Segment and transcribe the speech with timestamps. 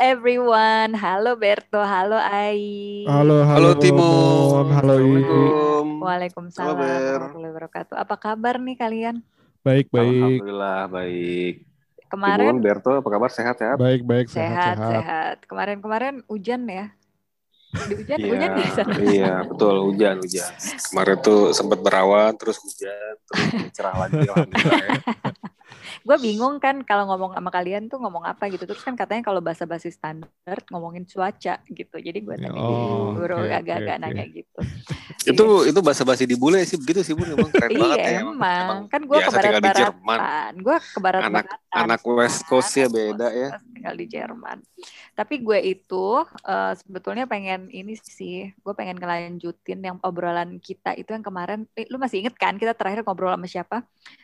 [0.00, 0.96] everyone.
[0.96, 3.04] Halo Berto, halo Ai.
[3.04, 4.08] Halo, Halo halo, Timo.
[4.72, 5.04] Halo I.
[5.04, 5.86] Assalamualaikum.
[6.00, 7.94] Waalaikumsalam warahmatullahi wabarakatuh.
[8.00, 9.20] Apa kabar nih kalian?
[9.60, 11.54] Baik, baik, Alhamdulillah baik.
[12.08, 13.28] Kemarin Timon, Berto, apa kabar?
[13.30, 13.76] Sehat-sehat?
[13.76, 14.90] baik, baik, sehat, sehat, sehat.
[15.04, 15.36] sehat.
[15.44, 16.96] Kemarin-kemarin hujan ya.
[17.70, 18.94] Di hujan, Iya, hujan di sana.
[18.98, 20.50] iya, betul hujan, hujan.
[20.90, 23.46] Kemarin tuh sempat berawan, terus hujan, terus
[23.76, 24.26] cerah lagi.
[24.26, 24.92] Alhamdulillah ya.
[26.00, 28.64] Gue bingung kan kalau ngomong sama kalian tuh ngomong apa gitu.
[28.64, 31.96] Terus kan katanya kalau bahasa basi standar ngomongin cuaca gitu.
[31.96, 34.34] Jadi gue tadi Oh, buru oke, agak-agak oke, nanya oke.
[34.36, 34.60] gitu.
[35.20, 38.20] itu itu bahasa basi di bule sih begitu sih bun emang keren banget iya ya.
[38.24, 38.88] emang.
[38.88, 39.60] kan gue ke Jerman.
[39.60, 40.52] barat-baratan.
[40.60, 41.58] Gue ke barat-baratan.
[41.70, 43.60] Anak West Coast ya beda ya.
[43.70, 44.58] tinggal di Jerman.
[45.12, 46.06] Tapi gue itu
[46.42, 51.68] eh, sebetulnya pengen ini sih, gue pengen ngelanjutin yang obrolan kita itu yang kemarin.
[51.72, 53.76] Eh, lu masih inget kan kita terakhir ngobrol sama siapa?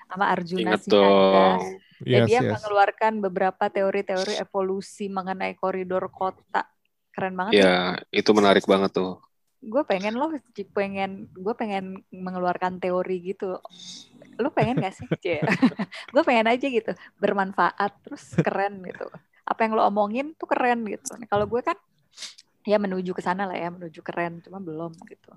[0.07, 0.97] Sama Arjuna Ingat Sinaga.
[0.97, 1.56] dong.
[1.97, 2.53] Dan Yes, dia yes.
[2.61, 6.69] mengeluarkan beberapa teori-teori evolusi mengenai koridor kota.
[7.09, 7.65] Keren banget.
[7.65, 9.17] Ya, itu menarik banget tuh.
[9.65, 13.57] Gue pengen loh, Ci, pengen gue pengen mengeluarkan teori gitu.
[14.37, 15.09] Lu pengen gak sih?
[16.15, 19.09] gue pengen aja gitu, bermanfaat terus keren gitu.
[19.49, 21.17] Apa yang lo omongin tuh keren gitu.
[21.17, 21.81] Nah, kalau gue kan
[22.69, 25.33] ya menuju ke sana lah ya, menuju keren, cuma belum gitu.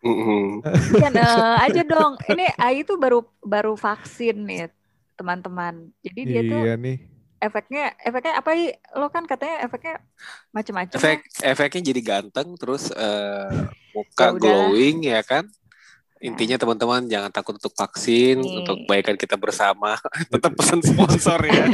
[0.00, 0.64] Mm-mm.
[0.96, 2.16] Ya, nah, aja dong.
[2.24, 4.72] Ini AI itu baru baru vaksin nih,
[5.20, 5.92] teman-teman.
[6.00, 6.96] Jadi dia tuh Iya nih.
[7.36, 8.68] efeknya efeknya apa sih?
[8.96, 10.00] Lo kan katanya efeknya
[10.50, 10.96] macam-macam.
[10.96, 11.52] Efek ya.
[11.52, 14.40] efeknya jadi ganteng, terus Ya muka udahlah.
[14.40, 15.44] glowing ya kan.
[16.20, 18.60] Intinya teman-teman jangan takut untuk vaksin, Nih.
[18.60, 19.96] untuk kebaikan kita bersama.
[20.32, 21.64] Tetap pesan sponsor ya.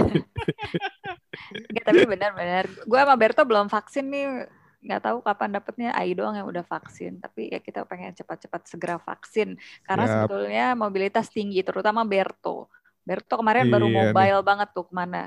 [1.50, 2.64] Nggak, tapi benar-benar.
[2.86, 4.46] Gue sama Berto belum vaksin nih.
[4.86, 7.18] Nggak tahu kapan dapetnya AI doang yang udah vaksin.
[7.18, 9.58] Tapi ya kita pengen cepat-cepat segera vaksin.
[9.82, 10.12] Karena Yap.
[10.14, 12.70] sebetulnya mobilitas tinggi, terutama Berto.
[13.06, 13.96] Berto kemarin baru Iya nih.
[14.10, 15.22] mobile banget tuh ke mana.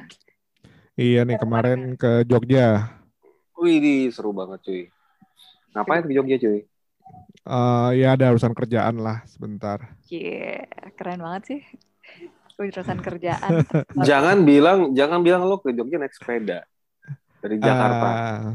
[1.00, 2.92] Iya nih kemarin ke Jogja.
[3.56, 4.82] Wih, seru banget cuy.
[5.72, 6.68] Ngapain ke Jogja cuy?
[7.40, 9.96] Eh ya ada urusan kerjaan lah sebentar.
[10.04, 10.68] Cie,
[11.00, 11.62] keren banget sih.
[12.60, 13.64] Urusan kerjaan.
[14.08, 16.68] Jangan bilang, jangan bilang lo ke Jogja naik sepeda
[17.40, 18.08] dari Jakarta.
[18.12, 18.48] Eh,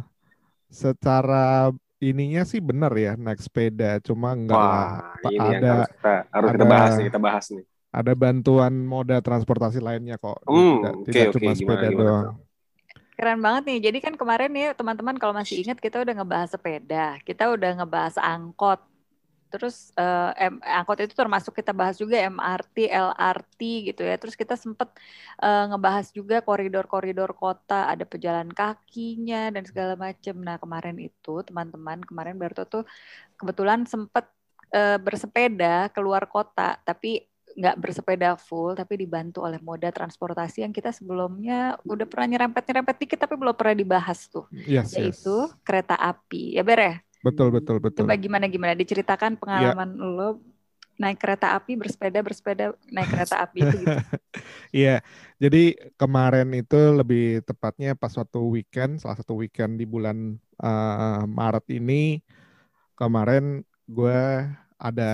[0.68, 4.60] secara ininya sih bener ya naik sepeda, cuma enggak.
[4.60, 7.64] Wah, ini yang ada harus kita harus kita ada- bahas nih, kita bahas nih.
[8.00, 10.38] Ada bantuan moda transportasi lainnya kok.
[10.46, 11.34] Hmm, tidak oke, tidak oke.
[11.34, 12.28] cuma Gimana, sepeda gimana doang.
[12.32, 12.32] tuh?
[13.18, 13.78] Keren banget nih.
[13.90, 18.16] Jadi kan kemarin nih teman-teman kalau masih ingat kita udah ngebahas sepeda, kita udah ngebahas
[18.18, 18.80] angkot.
[19.52, 23.60] Terus eh, M- angkot itu termasuk kita bahas juga MRT, LRT
[23.92, 24.14] gitu ya.
[24.20, 24.88] Terus kita sempet
[25.42, 30.34] eh, ngebahas juga koridor-koridor kota, ada pejalan kakinya dan segala macem.
[30.42, 32.82] Nah kemarin itu teman-teman kemarin Berto tuh
[33.38, 34.24] kebetulan sempet
[34.74, 37.22] eh, bersepeda keluar kota, tapi
[37.54, 43.18] nggak bersepeda full tapi dibantu oleh moda transportasi yang kita sebelumnya udah pernah nyerempet-nyerempet dikit
[43.22, 44.50] tapi belum pernah dibahas tuh.
[44.50, 44.98] Yes, yes.
[44.98, 46.58] yaitu kereta api.
[46.58, 46.94] Ya Ber ya?
[47.24, 48.04] Betul, betul, betul.
[48.04, 48.76] coba gimana gimana?
[48.76, 50.42] Diceritakan pengalaman lo
[50.94, 53.98] naik kereta api bersepeda bersepeda naik kereta api itu gitu
[54.84, 55.02] Iya,
[55.42, 61.66] jadi kemarin itu lebih tepatnya pas suatu weekend, salah satu weekend di bulan eh, Maret
[61.74, 62.22] ini,
[62.98, 64.22] kemarin gue
[64.78, 65.04] ada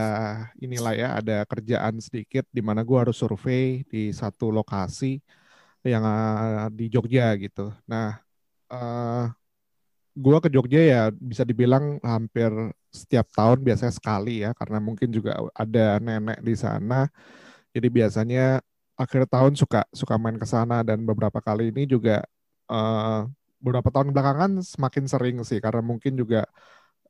[0.60, 5.21] inilah ya, ada kerjaan sedikit di mana gue harus survei di satu lokasi
[5.84, 7.72] yang eh, di Jogja gitu.
[7.91, 8.19] Nah,
[8.72, 9.26] eh
[10.16, 12.50] gue ke Jogja ya bisa dibilang hampir
[12.91, 17.06] setiap tahun biasanya sekali ya, karena mungkin juga ada nenek di sana.
[17.75, 18.60] Jadi biasanya
[18.98, 22.25] akhir tahun suka suka main ke sana dan beberapa kali ini juga
[22.71, 23.21] eh,
[23.60, 26.48] beberapa tahun belakangan semakin sering sih karena mungkin juga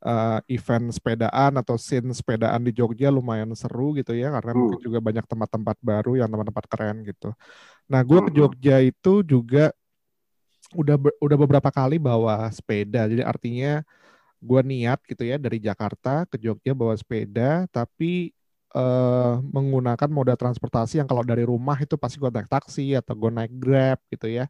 [0.01, 4.61] eh, event sepedaan atau scene sepedaan di Jogja lumayan seru gitu ya karena Hmm.
[4.65, 7.31] mungkin juga banyak tempat-tempat baru yang tempat-tempat keren gitu.
[7.91, 8.39] Nah, gue ke Hmm.
[8.39, 9.71] Jogja itu juga
[10.71, 13.11] udah be- udah beberapa kali bawa sepeda.
[13.11, 13.83] Jadi artinya
[14.41, 18.33] gue niat gitu ya dari Jakarta ke Jogja bawa sepeda, tapi
[18.77, 23.31] eh, menggunakan moda transportasi yang kalau dari rumah itu pasti gue naik taksi atau gue
[23.33, 24.45] naik Grab gitu ya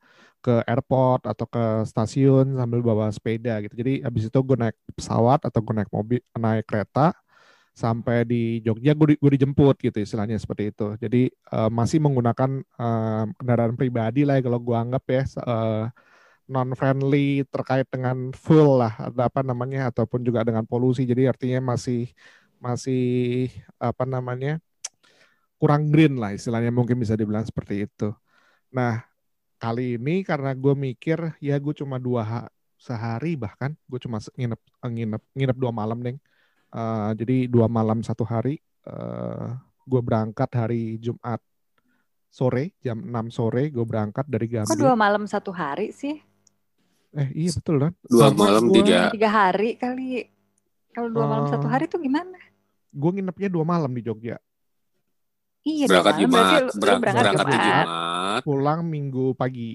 [0.45, 3.75] ke airport atau ke stasiun sambil bawa sepeda gitu.
[3.81, 7.13] Jadi habis itu gue naik pesawat atau gue naik mobil, naik kereta
[7.75, 10.85] sampai di Jogja gue, di- gue dijemput gitu istilahnya seperti itu.
[11.01, 15.85] Jadi eh, masih menggunakan eh, kendaraan pribadi lah ya kalau gue anggap ya eh,
[16.51, 21.07] non friendly terkait dengan fuel lah atau apa namanya ataupun juga dengan polusi.
[21.07, 22.11] Jadi artinya masih
[22.61, 24.61] masih apa namanya
[25.57, 28.13] kurang green lah istilahnya mungkin bisa dibilang seperti itu.
[28.71, 29.05] Nah
[29.57, 34.61] kali ini karena gue mikir ya gue cuma dua ha- sehari bahkan gue cuma nginep
[34.83, 36.17] nginep nginep dua malam deng.
[36.71, 38.61] Eh, jadi dua malam satu hari.
[38.81, 39.49] eh
[39.85, 41.43] gue berangkat hari Jumat
[42.27, 44.79] sore jam 6 sore gue berangkat dari kok Gambir.
[44.79, 46.17] dua malam satu hari sih
[47.11, 47.93] Eh iya betul kan?
[48.03, 48.99] Dua Sama malam gua- tiga.
[49.11, 50.31] Tiga hari kali.
[50.91, 51.69] Kalau dua malam satu Oh.
[51.69, 52.39] hari tuh gimana?
[52.91, 54.37] Gue nginepnya dua malam di Jogja.
[55.61, 57.87] Iya, Berangkat malam Jumat, berangkat berangkat di Jumat.
[57.87, 58.43] Jumat.
[58.43, 59.71] Pulang minggu pagi.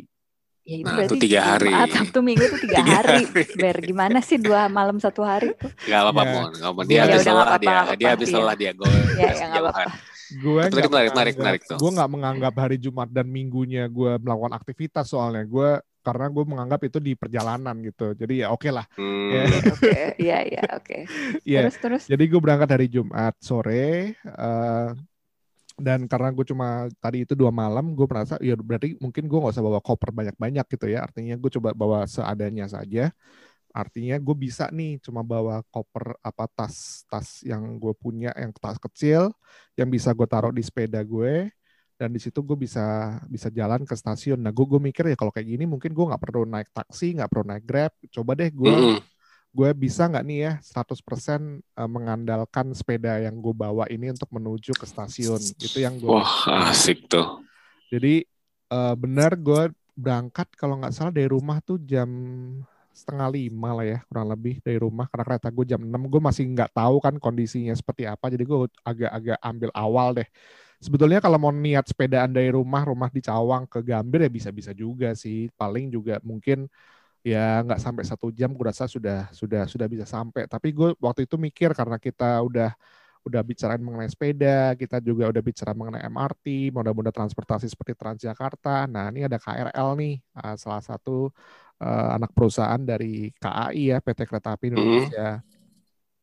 [0.65, 1.69] Ya itu Nah, berarti itu tiga hari.
[1.69, 3.17] Jumat, Sabtu Minggu itu tiga, Tiga hari.
[3.21, 3.43] hari.
[3.53, 5.69] Ber gimana sih dua malam satu hari tuh?
[5.85, 6.31] Gak apa-apa, Ya.
[6.33, 6.49] Mon.
[6.57, 7.97] Gak apa Ya Dia habis udah, nggak lelah apa-apa, dia.
[8.01, 8.37] Dia habis iya.
[8.41, 8.71] lelah dia.
[8.73, 8.89] Gue
[9.21, 9.83] Ya, ya nggak apa-apa.
[10.25, 11.77] Gue menarik, menarik, menarik tuh.
[11.77, 15.69] Gue nggak menganggap hari Jumat dan Minggunya gue melakukan aktivitas soalnya gue
[16.05, 18.13] karena gue menganggap itu di perjalanan gitu.
[18.13, 18.85] Jadi ya oke lah.
[18.93, 19.33] Hmm.
[19.33, 19.43] Ya.
[19.73, 20.97] Oke, iya iya oke.
[21.41, 21.59] Iya.
[21.65, 22.03] Terus terus.
[22.05, 24.89] Jadi gue berangkat hari Jumat sore eh,
[25.75, 29.53] dan karena gue cuma tadi itu dua malam, gue merasa ya berarti mungkin gue nggak
[29.57, 31.01] usah bawa koper banyak-banyak gitu ya.
[31.01, 33.09] Artinya gue coba bawa seadanya saja.
[33.75, 39.35] Artinya gue bisa nih cuma bawa koper apa tas-tas yang gue punya yang tas kecil
[39.75, 41.51] yang bisa gue taruh di sepeda gue
[41.95, 44.39] dan di situ gue bisa bisa jalan ke stasiun.
[44.43, 47.29] Nah gue gue mikir ya kalau kayak gini mungkin gue nggak perlu naik taksi, nggak
[47.31, 47.91] perlu naik grab.
[48.11, 48.99] Coba deh gue Mm-mm.
[49.55, 54.75] gue bisa nggak nih ya 100% eh, mengandalkan sepeda yang gue bawa ini untuk menuju
[54.75, 57.45] ke stasiun itu yang gue Wah, asik tuh.
[57.93, 58.25] jadi
[58.71, 62.09] eh, benar gue berangkat kalau nggak salah dari rumah tuh jam
[62.95, 66.47] setengah lima lah ya kurang lebih dari rumah karena kereta gue jam 6 gue masih
[66.47, 70.27] nggak tahu kan kondisinya seperti apa jadi gue agak-agak ambil awal deh
[70.81, 75.13] sebetulnya kalau mau niat sepedaan dari rumah rumah di Cawang ke Gambir ya bisa-bisa juga
[75.13, 75.51] sih.
[75.55, 76.67] Paling juga mungkin
[77.25, 80.47] ya nggak sampai satu jam gue rasa sudah sudah sudah bisa sampai.
[80.47, 82.71] Tapi gue waktu itu mikir karena kita udah
[83.25, 88.85] udah bicarain mengenai sepeda kita juga udah bicara mengenai MRT moda-moda transportasi seperti Transjakarta.
[88.85, 91.33] Nah ini ada KRL nih uh, salah satu
[91.81, 95.41] uh, anak perusahaan dari KAI ya PT Kereta Api Indonesia.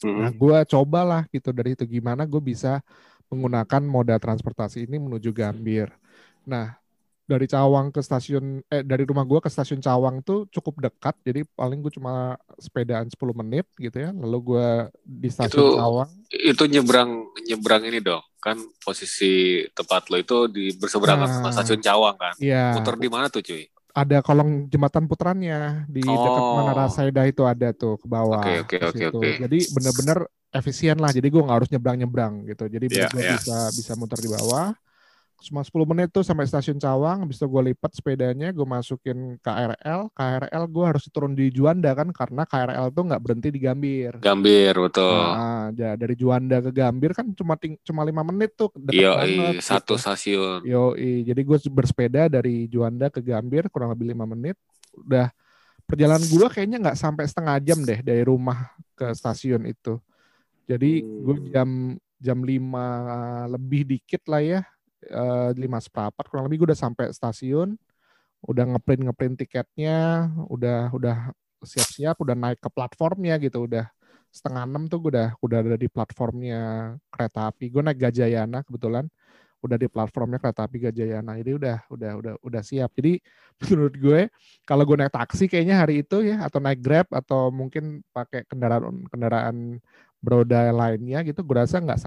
[0.02, 0.18] Mm-mm.
[0.18, 2.82] Nah, gue cobalah gitu dari itu gimana gue bisa
[3.32, 5.88] menggunakan moda transportasi ini menuju Gambir.
[6.44, 6.76] Nah,
[7.22, 11.48] dari Cawang ke stasiun eh dari rumah gue ke stasiun Cawang tuh cukup dekat, jadi
[11.56, 14.12] paling gue cuma sepedaan 10 menit gitu ya.
[14.12, 14.66] Lalu gue
[15.00, 16.10] di stasiun Itu- Cawang.
[16.28, 17.10] Itu nyebrang
[17.48, 18.20] nyebrang ini dong.
[18.36, 21.34] Kan posisi tempat lo itu di berseberangan Nah.
[21.40, 22.34] sama stasiun Cawang kan.
[22.36, 23.64] Iya, Muter di mana tuh, cuy?
[23.92, 26.56] Ada kolong jembatan putrannya di dekat Oh.
[26.60, 28.40] Menara Saida itu ada tuh ke bawah.
[28.64, 29.28] Oke, oke, ke oke.
[29.44, 30.18] Jadi bener-bener
[30.52, 31.12] efisien lah.
[31.12, 32.64] Jadi gue nggak harus nyebrang-nyebrang gitu.
[32.68, 33.36] Jadi Iya, gue iya.
[33.36, 34.72] bisa bisa muter di bawah.
[35.42, 37.26] Cuma 10 menit tuh sampai stasiun Cawang.
[37.26, 40.06] Habis itu gue lipat sepedanya, gue masukin KRL.
[40.10, 44.22] KRL gue harus turun di Juanda kan karena KRL tuh nggak berhenti di Gambir.
[44.22, 45.10] Gambir, betul.
[45.10, 49.12] Nah, ja- dari Juanda ke Gambir kan cuma ting- cuma lima menit tuh deket Iya,
[49.18, 49.54] banget.
[49.60, 50.02] satu gitu.
[50.02, 50.60] stasiun.
[50.62, 54.54] Yo, jadi gue bersepeda dari Juanda ke Gambir kurang lebih lima menit.
[54.94, 55.28] Udah
[55.82, 59.98] perjalanan gue kayaknya nggak sampai setengah jam deh dari rumah ke stasiun itu.
[60.64, 61.48] Jadi gue Hmm.
[61.50, 61.68] jam
[62.16, 62.86] jam lima
[63.50, 64.60] lebih dikit lah ya,
[65.06, 67.76] eh, lima seperempat kurang lebih gue udah sampai stasiun.
[68.42, 71.16] Udah ngeprint ngeprint tiketnya, udah udah
[71.62, 73.86] siap-siap, udah naik ke platformnya gitu, udah
[74.32, 77.70] setengah enam tuh gue udah udah ada di platformnya kereta api.
[77.70, 79.06] Gue naik Gajayana kebetulan
[79.62, 81.38] udah di platformnya kereta api Gajayana.
[81.38, 82.90] Jadi udah udah udah udah siap.
[82.98, 83.22] Jadi
[83.70, 84.20] menurut gue
[84.66, 89.06] kalau gue naik taksi kayaknya hari itu ya atau naik Grab atau mungkin pakai kendaraan
[89.06, 89.78] kendaraan
[90.22, 91.98] beroda lainnya gitu gue rasa nggak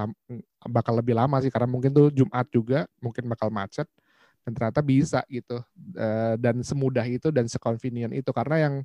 [0.71, 3.85] bakal lebih lama sih karena mungkin tuh Jumat juga mungkin bakal macet
[4.47, 5.59] dan ternyata bisa gitu
[5.95, 8.75] Eh, dan semudah itu dan seconvenient itu karena yang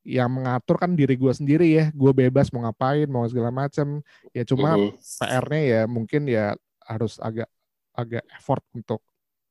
[0.00, 4.00] yang mengatur kan diri gue sendiri ya gue bebas mau ngapain mau segala macam
[4.32, 4.96] ya cuma Mhm.
[4.96, 6.54] PR-nya ya mungkin ya
[6.86, 7.50] harus agak
[7.94, 9.04] agak effort untuk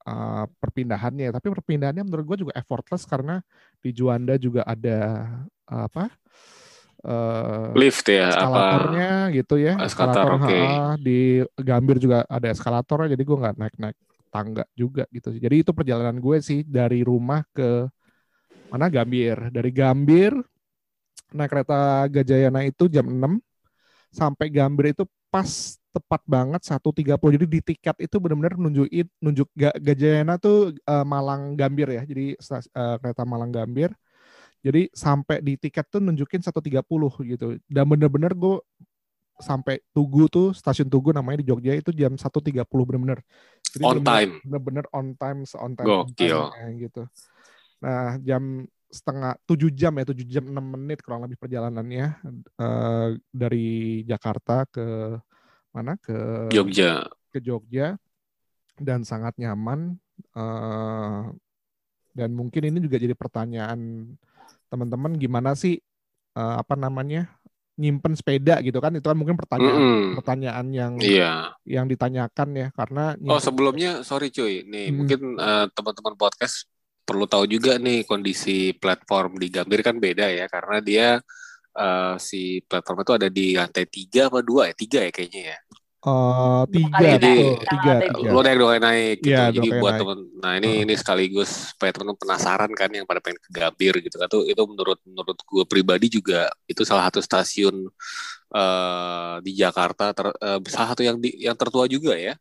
[0.10, 1.30] uh, perpindahannya.
[1.30, 3.46] Tapi perpindahannya menurut gue juga effortless karena
[3.80, 4.98] di Juanda juga ada
[5.70, 6.10] uh, apa
[7.06, 8.60] uh, Lift ya, apa?
[8.60, 9.72] eskalatornya gitu ya.
[9.80, 10.60] Eskalator, oke.
[10.60, 13.16] ha, di Gambir juga ada eskalatornya.
[13.16, 13.98] Jadi gue nggak naik-naik
[14.34, 15.34] tangga juga gitu.
[15.34, 15.42] sih.
[15.42, 17.88] Jadi itu perjalanan gue sih dari rumah ke
[18.72, 19.38] mana Gambir.
[19.54, 20.34] Dari Gambir
[21.34, 23.38] naik kereta Gajayana itu jam 6
[24.10, 29.78] sampai Gambir itu pas tepat banget 1.30 jadi di tiket itu benar-benar nunjukin nunjuk Ga-
[29.78, 33.94] Gajayana tuh eh, Malang Gambir ya jadi eh, kereta Malang Gambir
[34.60, 36.84] jadi sampai di tiket tuh nunjukin 1.30
[37.32, 38.60] gitu dan bener-bener gue
[39.40, 43.20] sampai Tugu tuh stasiun Tugu namanya di Jogja itu jam 1.30 bener-bener
[43.72, 44.32] Jadi On time.
[44.44, 46.40] bener-bener on time on time Gokil.
[46.76, 47.04] gitu
[47.80, 52.06] nah jam setengah tujuh jam ya tujuh jam enam menit kurang lebih perjalanannya
[52.60, 55.16] eh, dari Jakarta ke
[55.72, 57.08] mana ke Jogja.
[57.32, 57.96] ke Jogja
[58.76, 59.96] dan sangat nyaman
[60.36, 61.24] eh,
[62.18, 64.12] dan mungkin ini juga jadi pertanyaan
[64.70, 65.82] teman-teman gimana sih
[66.34, 67.28] eh, apa namanya
[67.76, 70.06] nyimpen sepeda gitu kan itu kan mungkin pertanyaan Mm-mm.
[70.20, 71.56] pertanyaan yang Iya.
[71.64, 74.96] yang ditanyakan ya karena Oh nyimpen- sebelumnya sorry cuy, nih Hmm.
[74.96, 76.68] mungkin eh, teman-teman podcast
[77.02, 81.08] perlu tahu juga nih kondisi platform di Gambir kan beda ya karena dia
[81.74, 85.58] uh, si platform itu ada di lantai tiga apa dua ya tiga ya kayaknya ya.
[86.00, 88.32] Uh, tiga, jadi tiga, tiga.
[88.32, 89.36] lo naik dua naik gitu.
[89.36, 90.00] Ya, jadi buat naik.
[90.00, 90.84] temen, nah ini uh.
[90.88, 94.32] ini sekaligus supaya temen penasaran kan yang pada pengen ke Gambir gitu kan.
[94.32, 97.92] Itu, itu menurut menurut gue pribadi juga itu salah satu stasiun
[98.56, 102.40] uh, di Jakarta ter, uh, salah satu yang di, yang tertua juga ya.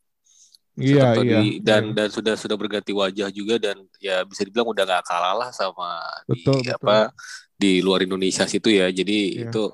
[0.79, 1.39] Iya, iya.
[1.43, 1.95] Di, dan iya.
[1.99, 5.99] dan sudah sudah berganti wajah juga dan ya bisa dibilang udah gak kalah lah sama
[6.31, 6.79] betul, di betul.
[6.79, 7.11] apa
[7.59, 8.87] di luar Indonesia situ ya.
[8.87, 9.51] Jadi iya.
[9.51, 9.67] itu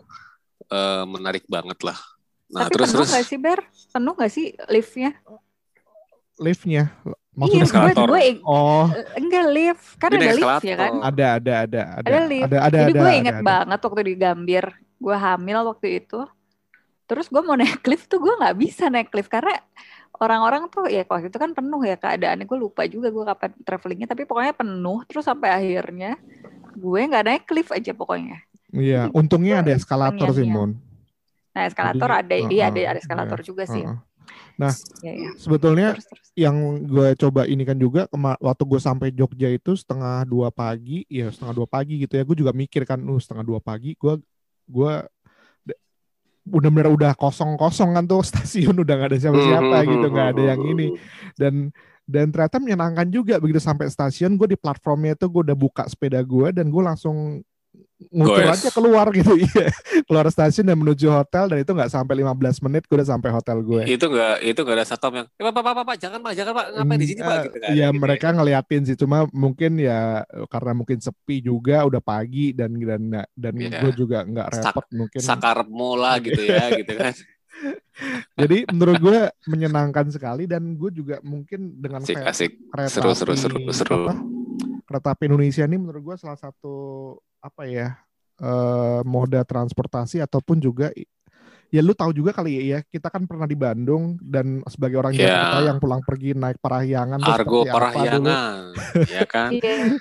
[0.72, 2.00] uh, menarik banget lah.
[2.52, 3.60] Nah, Tapi terus penuh terus gak sih Ber?
[3.94, 5.10] Penuh gak sih liftnya?
[6.36, 6.92] Liftnya?
[7.34, 8.86] Maksudnya iya, gue, gue oh
[9.18, 10.92] enggak lift kan ada lift ya kan?
[11.02, 12.02] Ada ada ada ada.
[12.06, 12.46] Ada lift.
[12.46, 14.64] Ada, ada, Jadi ada, gue ada, inget ada, banget waktu di Gambir,
[15.02, 16.20] gue hamil waktu itu.
[17.10, 19.58] Terus gue mau naik lift tuh gue nggak bisa naik lift karena
[20.22, 24.06] orang-orang tuh ya waktu itu kan penuh ya keadaannya gue lupa juga gue kapan travelingnya
[24.06, 26.14] tapi pokoknya penuh terus sampai akhirnya
[26.78, 28.46] gue nggak naik lift aja pokoknya.
[28.70, 30.78] Iya, untungnya ada eskalator sih Mon.
[31.54, 33.84] Nah, eskalator Jadi, ada, uh, iya ada, ada eskalator iya, juga sih.
[33.86, 33.98] Uh,
[34.58, 34.72] nah,
[35.06, 35.30] ya, ya.
[35.38, 36.28] sebetulnya terus, terus.
[36.34, 38.10] yang gue coba ini kan juga
[38.42, 42.36] waktu gue sampai Jogja itu setengah dua pagi, ya setengah dua pagi gitu ya, gue
[42.36, 44.18] juga mikir kan, uh setengah dua pagi, gue
[44.64, 44.94] gue
[46.44, 50.60] benar-benar udah kosong-kosong kan tuh stasiun udah nggak ada siapa-siapa hmm, gitu, nggak ada yang
[50.60, 50.86] ini
[51.40, 51.54] dan
[52.04, 56.20] dan ternyata menyenangkan juga begitu sampai stasiun gue di platformnya itu gue udah buka sepeda
[56.20, 57.40] gue dan gue langsung
[58.10, 59.68] ngutur aja keluar gitu iya
[60.04, 63.58] keluar stasiun dan menuju hotel dan itu nggak sampai 15 menit gue udah sampai hotel
[63.62, 66.32] gue itu nggak itu nggak ada satpam yang eh, pak pak pak pak jangan pak
[66.36, 68.34] jangan pak ngapain di sini pak gitu kan ya gitu mereka ya.
[68.36, 73.80] ngeliatin sih cuma mungkin ya karena mungkin sepi juga udah pagi dan dan dan yeah.
[73.80, 77.14] gue juga nggak repot Sak, mungkin sakarmu lah gitu ya gitu kan
[78.40, 82.52] jadi menurut gue menyenangkan sekali dan gue juga mungkin dengan asik, asik.
[82.70, 84.10] kereta seru, seru, seru, seru.
[84.10, 84.14] Apa,
[84.84, 86.74] kereta api Indonesia ini menurut gue salah satu
[87.44, 88.00] apa ya
[88.40, 90.88] uh, moda transportasi ataupun juga
[91.74, 95.26] ya lu tahu juga kali ya kita kan pernah di Bandung dan sebagai orang yeah.
[95.26, 98.22] Jakarta yang pulang pergi naik parahyangan Argo parahyangan
[99.10, 99.50] ya kan?
[99.50, 99.98] Yeah.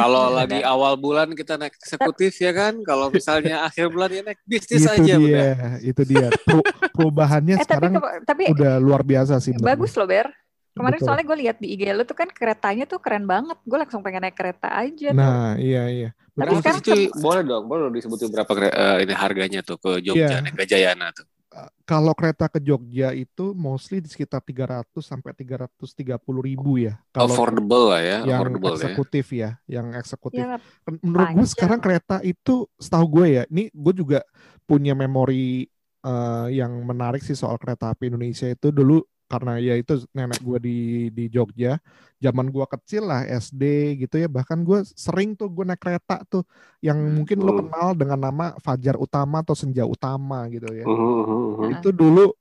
[0.00, 2.80] kalau lagi awal bulan kita naik eksekutif ya kan?
[2.82, 5.54] Kalau misalnya akhir bulan ya naik bisnis itu aja dia, udah.
[5.84, 6.26] itu dia.
[6.96, 10.32] Perubahannya eh, sekarang tapi, tapi, udah luar biasa sih bagus loh Ber
[10.74, 11.06] Kemarin Betul.
[11.06, 13.54] soalnya gue lihat di IG lu tuh kan keretanya tuh keren banget.
[13.62, 15.14] Gue langsung pengen naik kereta aja.
[15.14, 15.62] Nah, tuh.
[15.62, 16.10] iya iya.
[16.34, 20.34] Tapi sekarang cuy, boleh dong, boleh dong disebutin berapa uh, ini harganya tuh ke Jogja,
[20.34, 20.42] yeah.
[20.42, 21.30] naik Gajayana tuh.
[21.54, 26.98] Uh, kalau kereta ke Jogja itu mostly di sekitar 300 sampai 330 ribu ya.
[27.14, 29.54] Kalau affordable lah ya, yang affordable eksekutif ya.
[29.70, 30.42] ya, yang eksekutif.
[30.42, 30.58] Ya,
[31.06, 34.26] Menurut gue sekarang kereta itu setahu gue ya, ini gue juga
[34.66, 35.70] punya memori
[36.02, 40.58] uh, yang menarik sih soal kereta api Indonesia itu dulu karena ya itu nenek gue
[40.60, 40.78] di
[41.10, 41.80] di Jogja.
[42.20, 44.28] Zaman gue kecil lah SD gitu ya.
[44.28, 46.44] Bahkan gue sering tuh gue naik kereta tuh
[46.80, 47.12] yang hmm.
[47.20, 50.84] mungkin lo kenal dengan nama Fajar Utama atau Senja Utama gitu ya.
[50.88, 52.32] Uh, itu dulu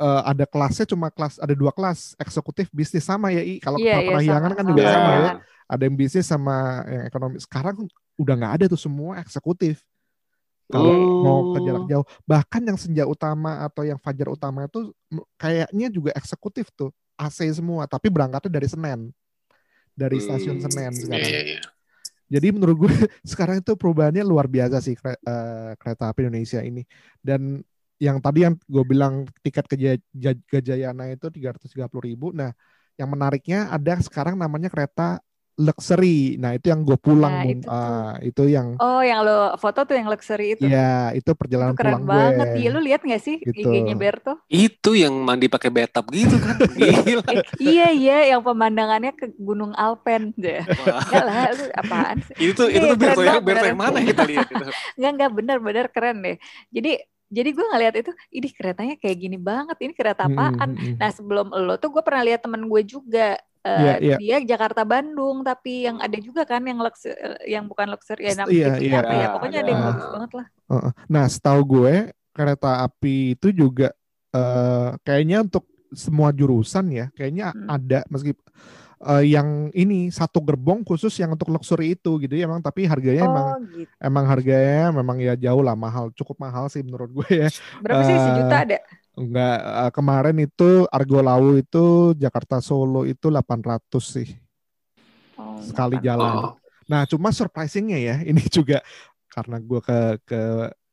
[0.00, 3.60] uh, ada kelasnya cuma kelas ada dua kelas eksekutif bisnis sama ya i.
[3.60, 4.94] Kalau yeah, yeah, parahyangan kan juga yeah.
[4.94, 5.32] sama ya.
[5.72, 6.56] Ada yang bisnis sama
[6.88, 7.36] yang ekonomi.
[7.40, 7.76] Sekarang
[8.20, 9.80] udah nggak ada tuh semua eksekutif
[10.72, 11.20] kalau oh.
[11.20, 14.88] mau ke jarak jauh bahkan yang senja utama atau yang fajar utama itu
[15.36, 16.88] kayaknya juga eksekutif tuh
[17.20, 19.00] AC semua tapi berangkatnya dari Senen
[19.92, 20.64] dari stasiun hmm.
[20.64, 21.70] Senen sekarang yeah, yeah, yeah.
[22.32, 22.94] jadi menurut gue
[23.36, 26.88] sekarang itu perubahannya luar biasa sih uh, kereta api Indonesia ini
[27.20, 27.60] dan
[28.00, 29.76] yang tadi yang gue bilang tiket ke
[30.48, 32.50] Gajayana itu 330 ribu nah
[32.96, 35.20] yang menariknya ada sekarang namanya kereta
[35.62, 36.36] luxury.
[36.36, 37.32] Nah, itu yang gue pulang.
[37.32, 40.66] Nah, itu, uh, itu yang Oh, yang lo foto tuh yang luxury itu.
[40.66, 42.46] Iya, itu perjalanan itu keren pulang banget.
[42.50, 42.58] gue.
[42.58, 43.70] Iya, lu lihat gak sih gitu.
[43.70, 44.32] IG-nya Berto?
[44.50, 46.56] Itu yang mandi pakai bathtub gitu kan.
[46.78, 47.24] Gila.
[47.62, 50.60] iya, iya, yang pemandangannya ke Gunung Alpen deh.
[50.66, 52.34] Enggak lah, lu apaan sih?
[52.52, 54.64] itu itu tuh Berto yang Berto yang mana kita lihat itu.
[54.98, 56.36] Enggak, enggak benar-benar keren deh.
[56.74, 56.98] Jadi
[57.32, 60.52] jadi gue ngeliat itu, ini keretanya kayak gini banget, ini kereta apaan?
[60.52, 60.96] Hmm, hmm, hmm.
[61.00, 64.18] Nah sebelum lo tuh gue pernah lihat temen gue juga, uh, yeah, yeah.
[64.18, 67.16] dia Jakarta Bandung, tapi yang ada juga kan yang luxury,
[67.46, 69.00] yang bukan luxury, ya namanya yeah, yeah.
[69.02, 70.46] apa ya, pokoknya ada yang bagus banget lah.
[71.08, 71.94] Nah setahu gue
[72.32, 73.88] kereta api itu juga
[74.34, 77.68] uh, kayaknya untuk semua jurusan ya, kayaknya hmm.
[77.68, 78.44] ada meskipun
[79.02, 83.26] uh, yang ini satu gerbong khusus yang untuk luxury itu gitu ya emang tapi harganya
[83.26, 83.92] oh, emang gitu.
[83.98, 87.48] emang harganya memang ya jauh lah mahal cukup mahal sih menurut gue ya
[87.82, 88.78] berapa uh, sih sejuta ada
[89.12, 94.28] enggak uh, kemarin itu Argo Lawu itu Jakarta Solo itu 800 sih
[95.36, 96.54] oh, sekali jalan oh.
[96.88, 98.80] nah cuma surprisingnya ya ini juga
[99.32, 100.40] karena gue ke ke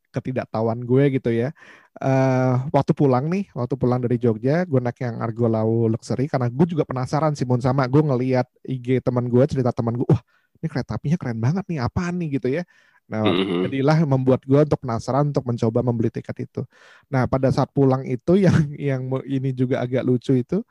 [0.09, 1.53] ketidaktahuan gue gitu ya.
[1.99, 6.47] Uh, waktu pulang nih, waktu pulang dari Jogja, gue naik yang Argo Lau Luxury karena
[6.47, 10.21] gue juga penasaran sih Mun sama gue ngeliat IG teman gue, cerita teman gue, wah
[10.59, 12.63] ini kereta apinya keren banget nih, apaan nih gitu ya.
[13.09, 13.61] Nah, mm-hmm.
[13.65, 16.61] jadilah membuat gue untuk penasaran untuk mencoba membeli tiket itu.
[17.09, 20.61] Nah, pada saat pulang itu yang yang ini juga agak lucu itu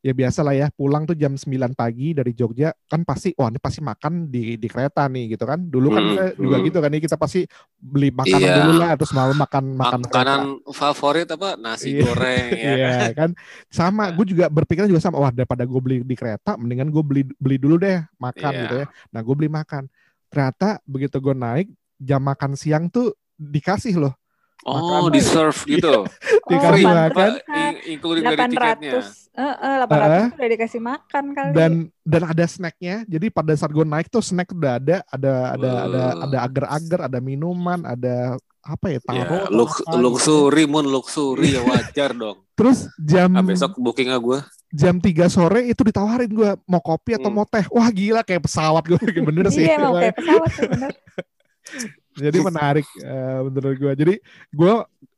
[0.00, 3.60] ya biasa lah ya pulang tuh jam 9 pagi dari Jogja kan pasti wah ini
[3.60, 6.64] pasti makan di di kereta nih gitu kan dulu kan hmm, juga hmm.
[6.72, 7.44] gitu kan kita pasti
[7.76, 8.56] beli makanan iya.
[8.64, 10.72] dulu lah terus malam makan makan makanan kereta.
[10.72, 12.00] favorit apa nasi iya.
[12.00, 13.30] goreng ya iya, kan
[13.68, 17.22] sama gue juga berpikir juga sama wah daripada gue beli di kereta mendingan gue beli
[17.36, 18.60] beli dulu deh makan iya.
[18.64, 19.84] gitu ya nah gue beli makan
[20.32, 21.68] ternyata begitu gue naik
[22.00, 24.14] jam makan siang tuh dikasih loh
[24.68, 26.04] Oh, di serve gitu.
[26.44, 27.30] Dikasih oh, makan.
[27.88, 29.00] Including dari tiketnya.
[29.30, 31.52] Uh, uh, 800 uh, udah dikasih makan kali.
[31.56, 31.72] Dan
[32.04, 33.08] dan ada snacknya.
[33.08, 35.80] Jadi pada saat gue naik tuh snack udah ada, ada ada uh.
[35.88, 40.72] ada ada agar-agar, ada minuman, ada apa ya taro ya, lux, apa, luxury gitu.
[40.76, 44.38] mun luxury ya wajar dong terus jam nah, besok booking gue
[44.68, 47.40] jam 3 sore itu ditawarin gue mau kopi atau hmm.
[47.40, 50.92] mau teh wah gila kayak pesawat gue bener sih iya mau kayak pesawat bener
[52.16, 54.14] jadi menarik uh, menurut gue jadi
[54.50, 54.74] gue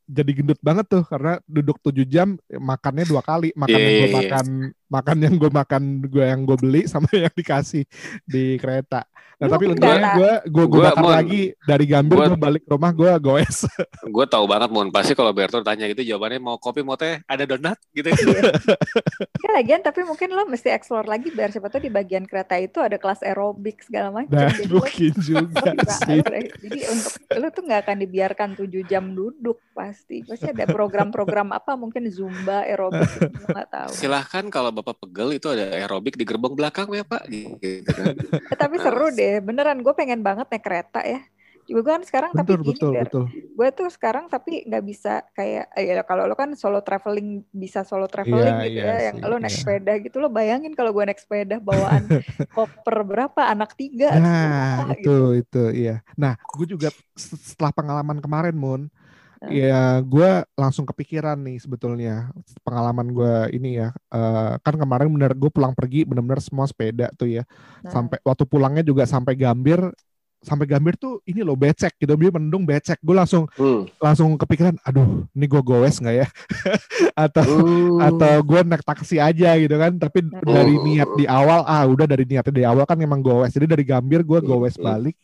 [0.07, 3.99] jadi gendut banget tuh karena duduk tujuh jam makannya dua kali makan yeah, yang gue
[3.99, 4.19] yeah, iya.
[4.19, 4.69] makan yeah.
[4.91, 7.83] makan yang gue makan gue yang gue beli sama yang dikasih
[8.27, 9.07] di kereta
[9.43, 13.67] Nah, tapi untungnya gue gue gue bakar lagi dari Gambir gue balik rumah gue goes.
[14.15, 17.43] gue tahu banget mon pasti kalau Berto tanya gitu jawabannya mau kopi mau teh ada
[17.43, 18.07] donat gitu.
[18.07, 18.23] ya
[19.59, 22.95] lagian tapi mungkin lo mesti explore lagi biar siapa tuh di bagian kereta itu ada
[22.95, 24.31] kelas aerobik segala macam.
[24.31, 25.75] Nah, mungkin juga
[26.07, 26.23] sih.
[26.63, 29.59] Jadi untuk lo tuh nggak akan dibiarkan tujuh jam duduk
[29.93, 30.17] pasti.
[30.25, 33.05] Pasti ada program-program apa mungkin zumba aerobik
[33.53, 33.91] nggak tahu.
[33.93, 37.29] Silahkan kalau bapak pegel itu ada aerobik di gerbong belakang ya pak.
[37.29, 38.17] Gitu kan.
[38.49, 41.21] Eh, tapi seru deh beneran gue pengen banget naik kereta ya
[41.63, 43.23] juga gue kan sekarang betul, tapi betul, gini betul.
[43.31, 48.11] gue tuh sekarang tapi nggak bisa kayak ya kalau lo kan solo traveling bisa solo
[48.11, 49.63] traveling yeah, gitu yeah, ya yang lo naik yeah.
[49.63, 52.03] sepeda gitu lo bayangin kalau gue naik sepeda bawaan
[52.55, 55.15] koper berapa anak tiga nah itu gitu.
[55.39, 58.91] itu iya nah gue juga setelah pengalaman kemarin Moon
[59.51, 62.31] Ya, gue langsung kepikiran nih sebetulnya
[62.63, 63.91] pengalaman gue ini ya.
[64.07, 67.43] Uh, kan kemarin bener gue pulang pergi bener-bener semua sepeda tuh ya.
[67.83, 67.91] Nah.
[67.91, 69.83] Sampai waktu pulangnya juga sampai Gambir,
[70.39, 73.03] sampai Gambir tuh ini loh becek gitu, dia mendung becek.
[73.03, 73.99] Gue langsung hmm.
[73.99, 76.27] langsung kepikiran, aduh, ini gue goes nggak ya?
[77.27, 77.47] atau
[77.99, 77.99] uh.
[77.99, 79.91] atau gue naik taksi aja gitu kan?
[79.99, 80.39] Tapi uh.
[80.39, 83.51] dari niat di awal, ah udah dari niatnya di awal kan memang goes.
[83.51, 85.19] Jadi dari Gambir gue goes balik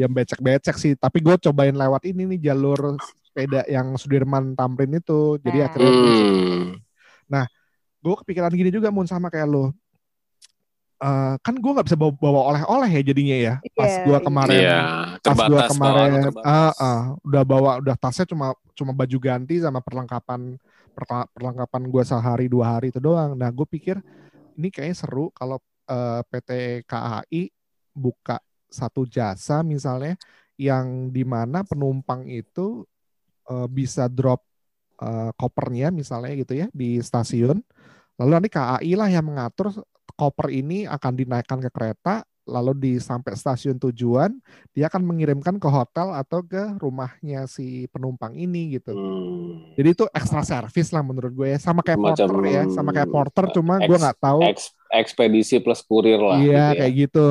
[0.00, 2.96] yang becek-becek sih tapi gue cobain lewat ini nih jalur
[3.30, 5.38] sepeda yang Sudirman Tamrin itu.
[5.38, 5.66] Jadi hmm.
[5.70, 6.66] akhirnya hmm.
[7.30, 7.44] Nah,
[8.02, 9.70] gue kepikiran gini juga Mun sama kayak lo.
[11.00, 14.60] Uh, kan gue nggak bisa bawa, bawa oleh-oleh ya jadinya ya pas yeah, gue kemarin
[14.60, 15.16] yeah.
[15.24, 20.60] pas gue kemarin uh, uh, udah bawa udah tasnya cuma cuma baju ganti sama perlengkapan
[21.32, 23.96] perlengkapan gue sehari dua hari itu doang nah gue pikir
[24.60, 25.56] ini kayaknya seru kalau
[25.88, 27.48] uh, PT KAI
[27.96, 28.36] buka
[28.68, 30.20] satu jasa misalnya
[30.60, 32.84] yang di mana penumpang itu
[33.48, 34.44] uh, bisa drop
[35.00, 37.62] uh, kopernya misalnya gitu ya di stasiun.
[38.20, 39.72] Lalu nanti KAI lah yang mengatur
[40.12, 44.36] koper ini akan dinaikkan ke kereta, lalu di sampai stasiun tujuan
[44.76, 48.92] dia akan mengirimkan ke hotel atau ke rumahnya si penumpang ini gitu.
[48.92, 49.72] Hmm.
[49.78, 53.08] Jadi itu extra service lah menurut gue ya, sama kayak Macam, porter ya, sama kayak
[53.08, 54.40] porter cuma gue nggak tahu.
[54.44, 56.36] Eks, ekspedisi plus kurir lah.
[56.42, 56.68] Iya gitu ya.
[56.76, 57.24] kayak gitu.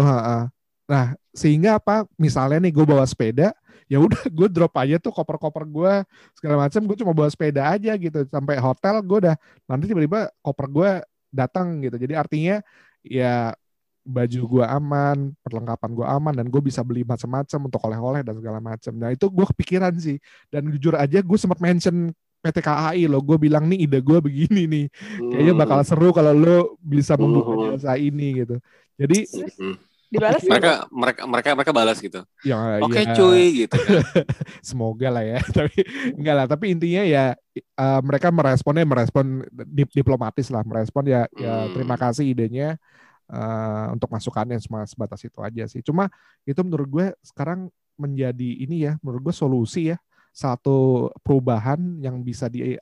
[0.90, 1.06] Nah
[1.38, 2.10] sehingga apa?
[2.18, 3.54] Misalnya nih gue bawa sepeda,
[3.90, 5.94] ya udah gue drop aja tuh koper-koper gue
[6.38, 10.68] segala macam gue cuma bawa sepeda aja gitu sampai hotel gue udah nanti tiba-tiba koper
[10.70, 10.92] gue
[11.34, 11.98] datang gitu.
[11.98, 12.62] Jadi artinya
[13.02, 13.58] ya
[14.06, 18.58] baju gue aman perlengkapan gue aman dan gue bisa beli macam-macam untuk oleh-oleh dan segala
[18.58, 20.22] macam nah itu gue kepikiran sih.
[20.54, 24.70] Dan jujur aja gue sempat mention PT KAI lo gue bilang nih ide gue begini
[24.70, 24.86] nih.
[25.34, 27.66] Kayaknya bakal seru kalau lo bisa membuka hmm.
[27.74, 28.56] jasa ini gitu.
[29.02, 29.18] Jadi
[29.58, 33.14] hmm dibalas mereka mereka mereka mereka balas gitu ya, oke okay, ya.
[33.14, 34.02] cuy gitu kan.
[34.70, 35.86] semoga lah ya tapi
[36.18, 37.38] enggak lah tapi intinya ya
[37.78, 41.46] uh, mereka meresponnya merespon dip diplomatis lah merespon ya, ya hmm.
[41.46, 42.82] ya terima kasih idenya
[43.30, 46.10] uh, untuk masukannya cuma sebatas itu aja sih cuma
[46.42, 47.70] itu menurut gue sekarang
[48.02, 49.98] menjadi ini ya menurut gue solusi ya
[50.34, 52.78] satu perubahan yang bisa di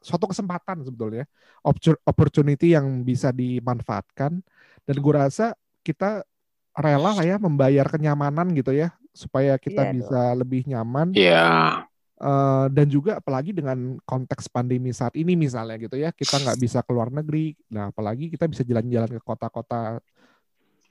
[0.00, 1.28] suatu kesempatan sebetulnya
[2.08, 4.40] opportunity yang bisa dimanfaatkan
[4.84, 5.52] dan gue rasa
[5.84, 6.24] kita
[6.76, 10.38] rela lah ya membayar kenyamanan gitu ya supaya kita yeah, bisa dong.
[10.44, 11.08] lebih nyaman.
[11.14, 11.34] Iya.
[11.34, 11.68] Yeah.
[12.20, 16.84] Uh, dan juga apalagi dengan konteks pandemi saat ini misalnya gitu ya kita nggak bisa
[16.84, 17.56] keluar negeri.
[17.72, 19.98] Nah apalagi kita bisa jalan-jalan ke kota-kota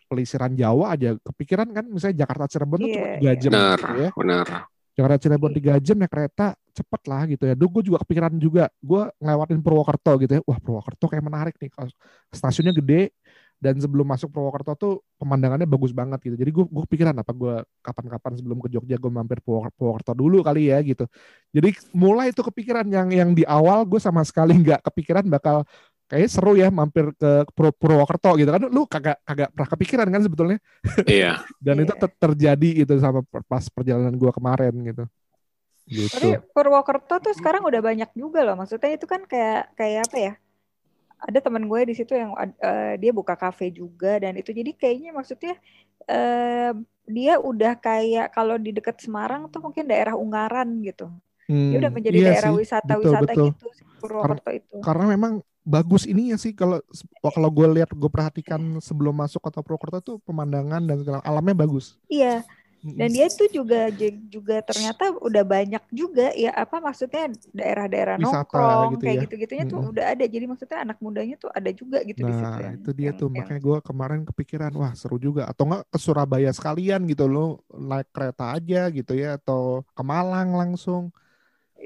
[0.09, 3.37] pelisiran Jawa aja kepikiran kan misalnya Jakarta Cirebon yeah, tuh cuma tiga iya.
[3.37, 4.09] jam benar, gitu ya.
[4.17, 4.47] Benar.
[4.97, 7.53] Jakarta Cirebon tiga jam naik kereta cepet lah gitu ya.
[7.55, 10.41] Duh gue juga kepikiran juga, gue ngelewatin Purwokerto gitu ya.
[10.43, 11.71] Wah Purwokerto kayak menarik nih,
[12.35, 13.15] stasiunnya gede
[13.59, 16.35] dan sebelum masuk Purwokerto tuh pemandangannya bagus banget gitu.
[16.39, 20.71] Jadi gue gue pikiran apa gue kapan-kapan sebelum ke Jogja gue mampir Purwokerto dulu kali
[20.71, 21.03] ya gitu.
[21.51, 25.67] Jadi mulai itu kepikiran yang yang di awal gue sama sekali nggak kepikiran bakal
[26.09, 30.57] kayak seru ya mampir ke Purwokerto gitu kan lu kagak kagak pernah kepikiran kan sebetulnya
[31.05, 31.85] iya dan iya.
[31.85, 35.03] itu ter terjadi gitu sama pas perjalanan gue kemarin gitu
[35.85, 36.17] gitu.
[36.17, 40.33] Tapi Purwokerto tuh sekarang udah banyak juga loh maksudnya itu kan kayak kayak apa ya
[41.19, 45.11] ada teman gue di situ yang uh, dia buka kafe juga dan itu jadi kayaknya
[45.11, 45.55] maksudnya
[46.07, 46.71] uh,
[47.09, 51.11] dia udah kayak kalau di dekat Semarang tuh mungkin daerah Ungaran gitu
[51.49, 53.65] Hmm, dia udah menjadi iya daerah wisata-wisata gitu
[53.97, 54.77] Purwokerto itu.
[54.85, 56.77] Karena memang bagus ini ya sih kalau
[57.25, 61.97] kalau gue lihat gue perhatikan sebelum masuk kota Purwokerto tuh pemandangan dan segala alamnya bagus.
[62.05, 62.45] Iya.
[62.79, 63.91] Dan dia itu juga
[64.31, 69.23] juga ternyata udah banyak juga ya apa maksudnya daerah-daerah nongkrong gitu kayak ya.
[69.27, 70.25] gitu-gitunya tuh udah ada.
[70.25, 72.61] Jadi maksudnya anak mudanya tuh ada juga gitu nah, di situ.
[72.63, 73.35] Nah, itu dia yang, tuh yang...
[73.43, 78.07] makanya gue kemarin kepikiran wah seru juga atau enggak ke Surabaya sekalian gitu lo naik
[78.15, 81.11] kereta aja gitu ya atau ke Malang langsung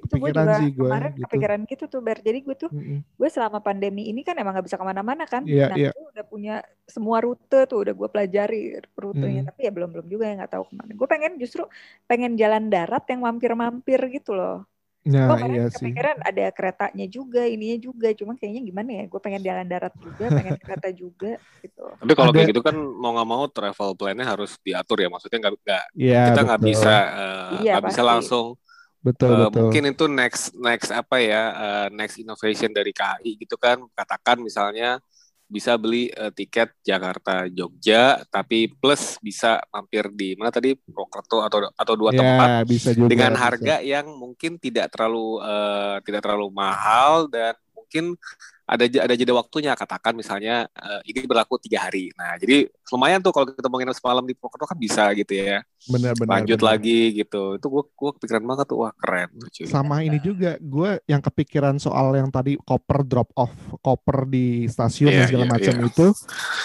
[0.04, 1.24] itu gue juga sih gue, kemarin gitu.
[1.28, 3.00] kepikiran gitu tuh Ber jadi gue tuh mm -hmm.
[3.18, 5.94] gue selama pandemi ini kan emang gak bisa ke mana-mana kan yeah, nah yeah.
[5.96, 8.62] gue udah punya semua rute tuh udah gue pelajari
[8.94, 9.50] rutenya mm.
[9.50, 11.64] tapi ya belum belum juga ya nggak tahu ke mana gue pengen justru
[12.06, 14.68] pengen jalan darat yang mampir-mampir gitu loh
[15.04, 16.28] Nah, gue iya kepikiran sih.
[16.32, 18.16] ada keretanya juga, ininya juga.
[18.16, 19.04] Cuma kayaknya gimana ya?
[19.12, 21.84] Gue pengen jalan darat juga, pengen kereta juga, gitu.
[22.00, 25.12] Tapi kalau kayak gitu kan mau nggak mau travel plan-nya harus diatur ya.
[25.12, 28.56] Maksudnya nggak nggak ya, kita nggak bisa uh, iya, bisa langsung
[29.04, 29.68] Betul, uh, betul.
[29.68, 33.84] Mungkin itu next next apa ya uh, next innovation dari KAI gitu kan.
[33.92, 35.04] Katakan misalnya
[35.44, 41.70] bisa beli uh, tiket Jakarta Jogja tapi plus bisa mampir di mana tadi Purwokerto atau
[41.70, 43.86] atau dua ya, tempat bisa juga, dengan harga bisa.
[43.86, 48.18] yang mungkin tidak terlalu uh, tidak terlalu mahal dan mungkin
[48.64, 53.36] ada ada jeda waktunya katakan misalnya uh, ini berlaku tiga hari nah jadi lumayan tuh
[53.36, 55.60] kalau kita mau nginep semalam di Purwokerto kan bisa gitu ya
[55.92, 56.70] benar benar lanjut benar.
[56.72, 59.68] lagi gitu itu gue gue kepikiran banget tuh wah keren cuy.
[59.68, 63.52] sama ini juga gue yang kepikiran soal yang tadi koper drop off
[63.84, 65.90] koper di stasiun yeah, dan segala yeah, macam yeah.
[65.92, 66.08] itu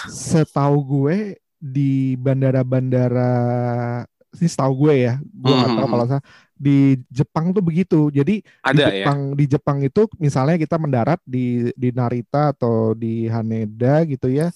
[0.07, 1.17] setahu gue
[1.59, 3.35] di bandara-bandara
[4.39, 5.79] ini setahu gue ya gue nggak mm -hmm.
[5.83, 6.21] tahu kalau saya
[6.59, 8.11] di Jepang tuh begitu.
[8.11, 8.87] Jadi Ada, di ya?
[8.91, 9.35] Jepang ya?
[9.39, 14.51] di Jepang itu misalnya kita mendarat di di Narita atau di Haneda gitu ya.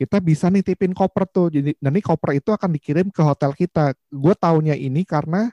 [0.00, 1.52] Kita bisa nitipin koper tuh.
[1.52, 3.92] Jadi nanti koper itu akan dikirim ke hotel kita.
[4.08, 5.52] Gue taunya ini karena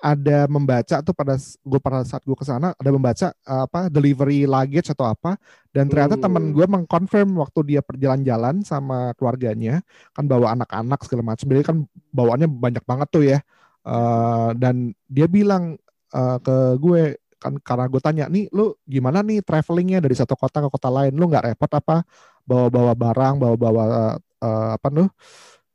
[0.00, 4.88] ada membaca tuh pada gue pada saat gue ke sana ada membaca apa delivery luggage
[4.96, 5.36] atau apa
[5.76, 6.24] dan ternyata hmm.
[6.24, 9.84] temen gue mengkonfirm waktu dia perjalan-jalan sama keluarganya
[10.16, 11.76] kan bawa anak-anak segala macam jadi kan
[12.16, 13.38] bawaannya banyak banget tuh ya
[13.86, 15.76] uh, dan dia bilang
[16.12, 20.60] uh, ke gue kan karena gue tanya nih lu gimana nih travelingnya dari satu kota
[20.60, 21.16] ke kota lain?
[21.16, 22.04] Lu nggak repot apa?
[22.44, 23.84] Bawa-bawa barang bawa-bawa
[24.20, 25.08] uh, apa tuh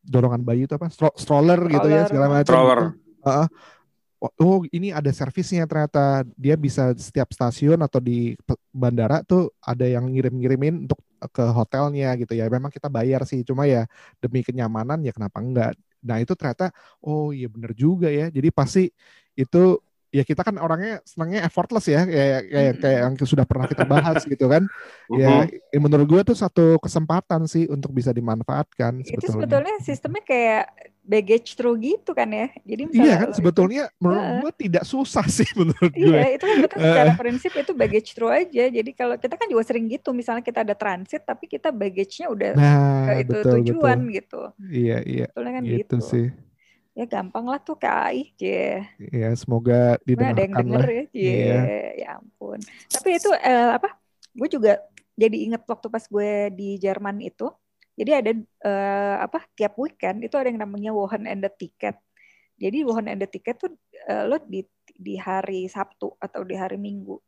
[0.05, 0.87] dorongan bayi itu apa?
[0.93, 2.79] Stro stroller, gitu ya segala macam stroller.
[3.25, 3.49] Uh,
[4.37, 6.21] oh ini ada servisnya ternyata.
[6.37, 8.37] Dia bisa setiap stasiun atau di
[8.69, 11.01] bandara tuh ada yang ngirim-ngirimin untuk
[11.33, 12.45] ke hotelnya gitu ya.
[12.45, 13.89] Memang kita bayar sih cuma ya
[14.21, 15.73] demi kenyamanan ya kenapa enggak
[16.07, 16.65] Nah itu ternyata
[17.05, 18.23] oh iya bener juga ya.
[18.35, 18.81] Jadi pasti
[19.39, 19.57] itu
[20.15, 24.23] ya kita kan orangnya senangnya effortless ya kayak kayak kayak yang sudah pernah kita bahas
[24.31, 24.63] gitu kan.
[25.11, 29.19] Ya, ya menurut gue tuh satu kesempatan sih untuk bisa dimanfaatkan sebetulnya.
[29.19, 30.63] Itu sebetulnya sistemnya kayak
[31.05, 32.47] baggage through gitu kan ya.
[32.63, 36.15] Jadi misalnya Iya kan sebetulnya itu, menurut uh, gue tidak susah sih menurut iya, gue.
[36.15, 38.65] Iya, itu kan betul secara uh, prinsip itu baggage through aja.
[38.71, 42.51] Jadi kalau kita kan juga sering gitu, misalnya kita ada transit tapi kita baggage-nya udah
[42.55, 44.15] nah, ke itu betul, tujuan betul.
[44.15, 44.41] gitu.
[44.71, 45.25] Iya, iya.
[45.29, 45.77] Betulnya kan gitu.
[45.77, 45.97] gitu.
[46.01, 46.27] sih.
[46.95, 48.87] Ya gampang lah tuh KAI, Cie.
[49.11, 50.95] Iya, semoga didengarkan ada yang denger lah.
[50.95, 51.27] ya, Cie.
[51.27, 51.61] Iya.
[51.99, 52.59] Ya ampun.
[52.87, 53.99] Tapi itu uh, apa?
[54.31, 54.79] Gue juga
[55.19, 57.51] jadi inget waktu pas gue di Jerman itu,
[57.95, 58.31] jadi ada
[58.67, 61.99] uh, apa tiap weekend itu ada yang namanya Wohan and the Ticket.
[62.55, 63.75] Jadi Wohan and the Ticket tuh
[64.07, 64.63] uh, lo di
[64.95, 67.19] di hari Sabtu atau di hari Minggu.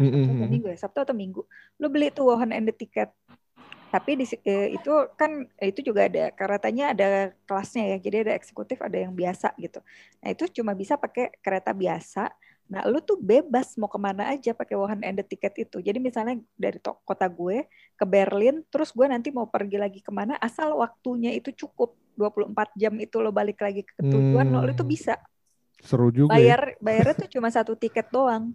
[0.00, 0.48] Mm -hmm.
[0.48, 1.44] Minggu ya, Sabtu atau Minggu.
[1.76, 3.12] Lo beli tuh Wohan and the Ticket.
[3.90, 7.96] Tapi di uh, itu kan itu juga ada keretanya ada kelasnya ya.
[7.98, 9.82] Jadi ada eksekutif, ada yang biasa gitu.
[10.22, 12.30] Nah, itu cuma bisa pakai kereta biasa
[12.70, 15.82] Nah, lu tuh bebas mau ke mana aja pakai one ended ticket itu.
[15.82, 17.66] Jadi misalnya dari kota gue
[17.98, 22.78] ke Berlin, terus gue nanti mau pergi lagi ke mana, asal waktunya itu cukup 24
[22.78, 24.62] jam itu lo balik lagi ke tujuan, hmm.
[24.62, 25.18] lo itu bisa.
[25.82, 26.38] Seru juga.
[26.38, 26.78] Bayar ya.
[26.78, 28.54] bayarnya tuh cuma satu tiket doang.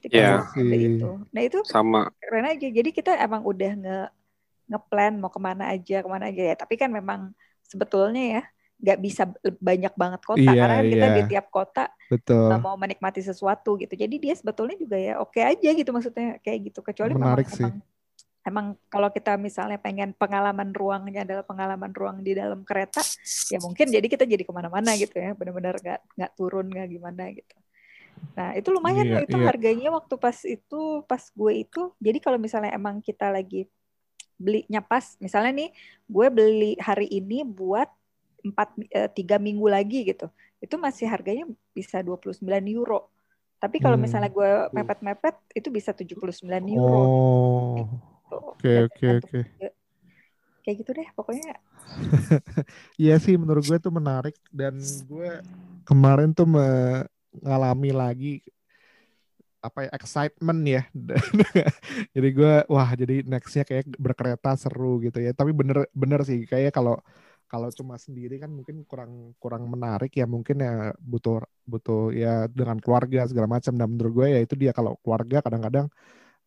[0.00, 0.48] Tiket yeah.
[0.56, 1.20] itu.
[1.28, 2.08] Nah itu sama.
[2.24, 2.68] Keren aja.
[2.72, 3.98] Jadi kita emang udah nge
[4.70, 6.54] ngeplan mau ke mana aja, ke mana aja ya.
[6.58, 8.42] Tapi kan memang sebetulnya ya
[8.82, 9.22] nggak bisa
[9.62, 11.14] banyak banget kota Iya, karena kan kita iya.
[11.14, 12.50] di tiap kota Betul.
[12.58, 13.94] mau menikmati sesuatu gitu.
[13.94, 16.82] Jadi dia sebetulnya juga ya oke aja gitu maksudnya kayak gitu.
[16.82, 17.62] Kecuali Menarik memang sih.
[17.62, 17.74] emang
[18.42, 22.98] emang kalau kita misalnya pengen pengalaman ruangnya adalah pengalaman ruang di dalam kereta,
[23.54, 27.30] ya mungkin jadi kita jadi ke mana-mana gitu ya, benar-benar nggak nggak turun nggak gimana
[27.30, 27.54] gitu.
[28.34, 29.46] Nah itu lumayan loh itu iya.
[29.46, 31.82] harganya waktu pas itu pas gue itu.
[32.02, 33.70] Jadi kalau misalnya emang kita lagi
[34.38, 35.68] belinya pas, misalnya nih
[36.08, 37.88] gue beli hari ini buat
[38.46, 40.26] empat eh, tiga minggu lagi gitu,
[40.64, 41.44] itu masih harganya
[41.76, 43.10] bisa 29 euro.
[43.62, 44.04] Tapi kalau Hmm.
[44.04, 47.14] misalnya gue mepet-mepet itu bisa 79 euro.
[47.76, 49.38] Oh, Tuh, oke oke tergantung oke.
[50.62, 51.52] Kayak gitu deh pokoknya.
[53.02, 54.74] Iya sih menurut gue itu menarik dan
[55.10, 55.28] gue
[55.88, 58.28] kemarin tuh mengalami lagi
[59.66, 60.82] apa ya excitement ya.
[62.14, 65.32] jadi gue wah jadi nextnya kayak berkereta seru gitu ya.
[65.38, 66.98] Tapi bener bener sih kayak kalau
[67.50, 72.80] kalau cuma sendiri kan mungkin kurang kurang menarik ya mungkin ya butuh butuh ya dengan
[72.80, 75.86] keluarga segala macam dan menurut gue ya itu dia kalau keluarga kadang-kadang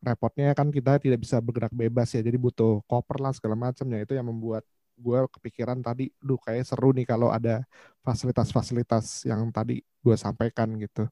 [0.06, 4.13] repotnya kan kita tidak bisa bergerak bebas ya jadi butuh koper lah segala macamnya itu
[4.17, 7.63] yang membuat gue kepikiran tadi, duh kayak seru nih kalau ada
[8.04, 11.08] fasilitas-fasilitas yang tadi gue sampaikan gitu.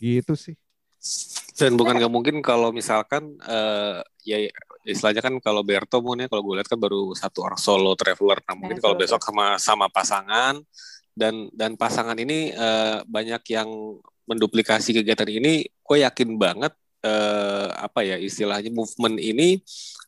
[0.00, 0.56] Gitu sih.
[1.58, 4.38] Dan bukan nggak mungkin kalau misalkan eh, ya
[4.86, 8.38] istilahnya kan kalau Berto mungkin ya kalau gue lihat kan baru satu orang solo traveler.
[8.46, 10.62] Nah mungkin Nah, kalau besok sama sama pasangan
[11.18, 13.68] dan dan pasangan ini eh, banyak yang
[14.28, 19.58] menduplikasi kegiatan ini, gue yakin banget eh, apa ya istilahnya movement ini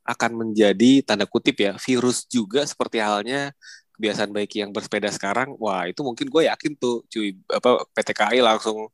[0.07, 3.53] akan menjadi tanda kutip ya virus juga seperti halnya
[4.01, 5.53] kebiasaan baik yang bersepeda sekarang.
[5.61, 8.89] Wah itu mungkin gue yakin tuh cuy apa PT KAI langsung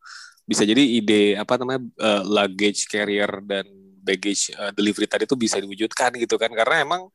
[0.47, 3.67] bisa jadi ide apa namanya uh, luggage carrier dan
[4.07, 6.55] baggage uh, delivery tadi tuh bisa diwujudkan gitu kan.
[6.55, 7.11] Karena emang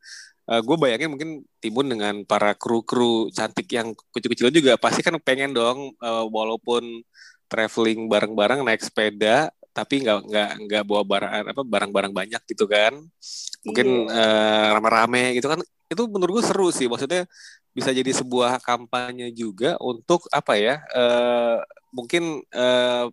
[0.52, 1.30] uh, gue bayangin mungkin
[1.64, 7.02] Timun dengan para kru-kru cantik yang kecil-kecil juga pasti kan pengen dong uh, walaupun
[7.48, 13.00] traveling bareng-bareng naik sepeda tapi nggak nggak nggak bawa barang apa barang-barang banyak gitu kan.
[13.64, 15.64] Mungkin uh, rame-rame gitu kan.
[15.88, 16.92] Itu menurut gue seru sih.
[16.92, 17.24] Maksudnya
[17.72, 21.64] bisa jadi sebuah kampanye juga untuk apa ya uh,
[21.96, 23.08] mungkin uh,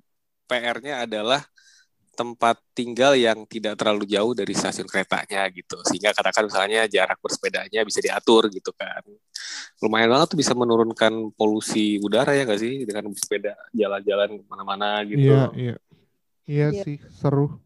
[0.49, 1.45] PR-nya adalah
[2.19, 7.87] tempat tinggal yang tidak terlalu jauh dari stasiun keretanya gitu sehingga katakan misalnya jarak bersepedanya
[7.87, 9.07] bisa diatur gitu kan
[9.79, 15.07] lumayan banget tuh bisa menurunkan polusi udara ya nggak sih dengan bersepeda jalan-jalan ke mana-mana
[15.07, 15.77] gitu Iya, iya.
[16.49, 16.83] Iya Iya.
[16.83, 17.61] sih, seru.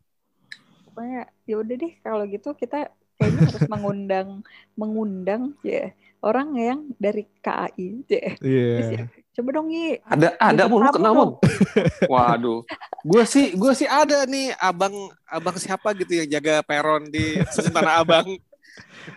[0.85, 4.29] Pokoknya ya udah deh kalau gitu kita kayaknya harus mengundang
[4.77, 8.37] mengundang ya orang yang dari KAI ya.
[8.43, 9.07] Iya.
[9.33, 9.97] Coba dong Yi.
[10.05, 11.31] Ada ada lu tamu kenal mun.
[12.13, 12.61] Waduh.
[13.03, 14.93] gue sih gue sih ada nih abang
[15.25, 18.29] abang siapa gitu yang jaga peron di stasiun Tanah Abang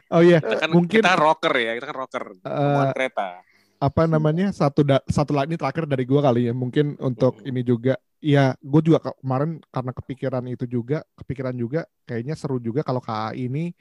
[0.09, 3.27] Oh iya, kita kan Mungkin- kita rocker ya kita kan rocker eh, rombongan kereta
[3.75, 7.45] apa namanya satu da- satu lagi ini terakhir dari gua kali ya mungkin untuk Hmm.
[7.45, 12.57] ini juga ya gue juga ke- kemarin karena kepikiran itu juga kepikiran juga kayaknya seru
[12.57, 13.75] juga kalau KAI ini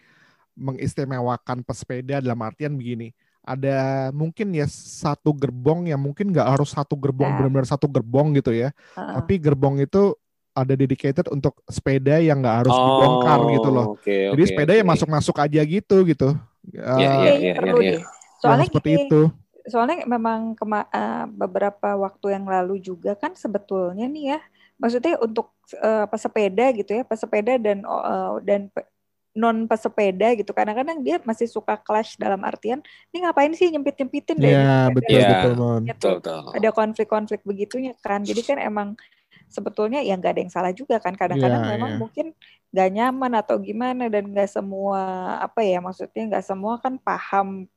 [0.55, 6.96] mengistimewakan pesepeda dalam artian begini ada mungkin ya satu gerbong yang mungkin nggak harus satu
[6.96, 7.37] gerbong Nah.
[7.38, 9.14] benar-benar satu gerbong gitu ya Heeh.
[9.20, 10.16] tapi gerbong itu
[10.54, 14.78] ada dedicated untuk sepeda yang nggak harus dibongkar gitu loh Oh, oke, jadi sepeda oke.
[14.80, 16.28] yang masuk-masuk aja gitu gitu
[16.72, 17.92] Iya, iya, iya, perlu iya.
[18.40, 19.20] Soalnya seperti gini, itu
[19.64, 24.38] soalnya memang kema- eh, beberapa waktu yang lalu juga kan sebetulnya nih ya,
[24.80, 28.61] maksudnya untuk eh, pesepeda gitu ya, pesepeda dan eh, dan
[29.35, 32.79] non pesepeda gitu, kadang-kadang dia masih suka clash dalam artian,
[33.11, 34.51] ini ngapain sih nyempit-nyempitin deh?
[34.55, 35.27] Iya di sepeda betul Iya.
[35.27, 35.90] betul gitu.
[35.90, 36.40] betul betul.
[36.55, 38.88] Ada konflik-konflik begitunya kan, jadi kan emang
[39.51, 41.99] sebetulnya ya nggak ada yang salah juga kan, kadang-kadang Iya, memang iya.
[41.99, 42.27] mungkin
[42.75, 45.03] nggak nyaman atau gimana dan nggak semua
[45.42, 47.70] apa ya maksudnya nggak semua kan paham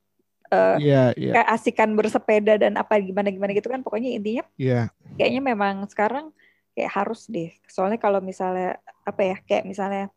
[0.50, 1.32] eh, Iya iya.
[1.38, 3.82] kayak asikan bersepeda dan apa gimana gimana gitu kan.
[3.82, 4.90] Pokoknya intinya iya.
[5.18, 6.30] kayaknya memang sekarang
[6.74, 7.50] kayak harus deh.
[7.66, 10.10] Soalnya kalau misalnya apa ya kayak misalnya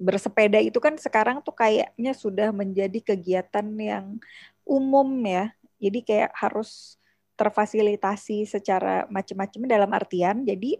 [0.00, 4.16] bersepeda itu kan sekarang tuh kayaknya sudah menjadi kegiatan yang
[4.64, 5.52] umum ya.
[5.76, 6.96] Jadi kayak harus
[7.36, 10.76] terfasilitasi secara macam-macam dalam artian jadi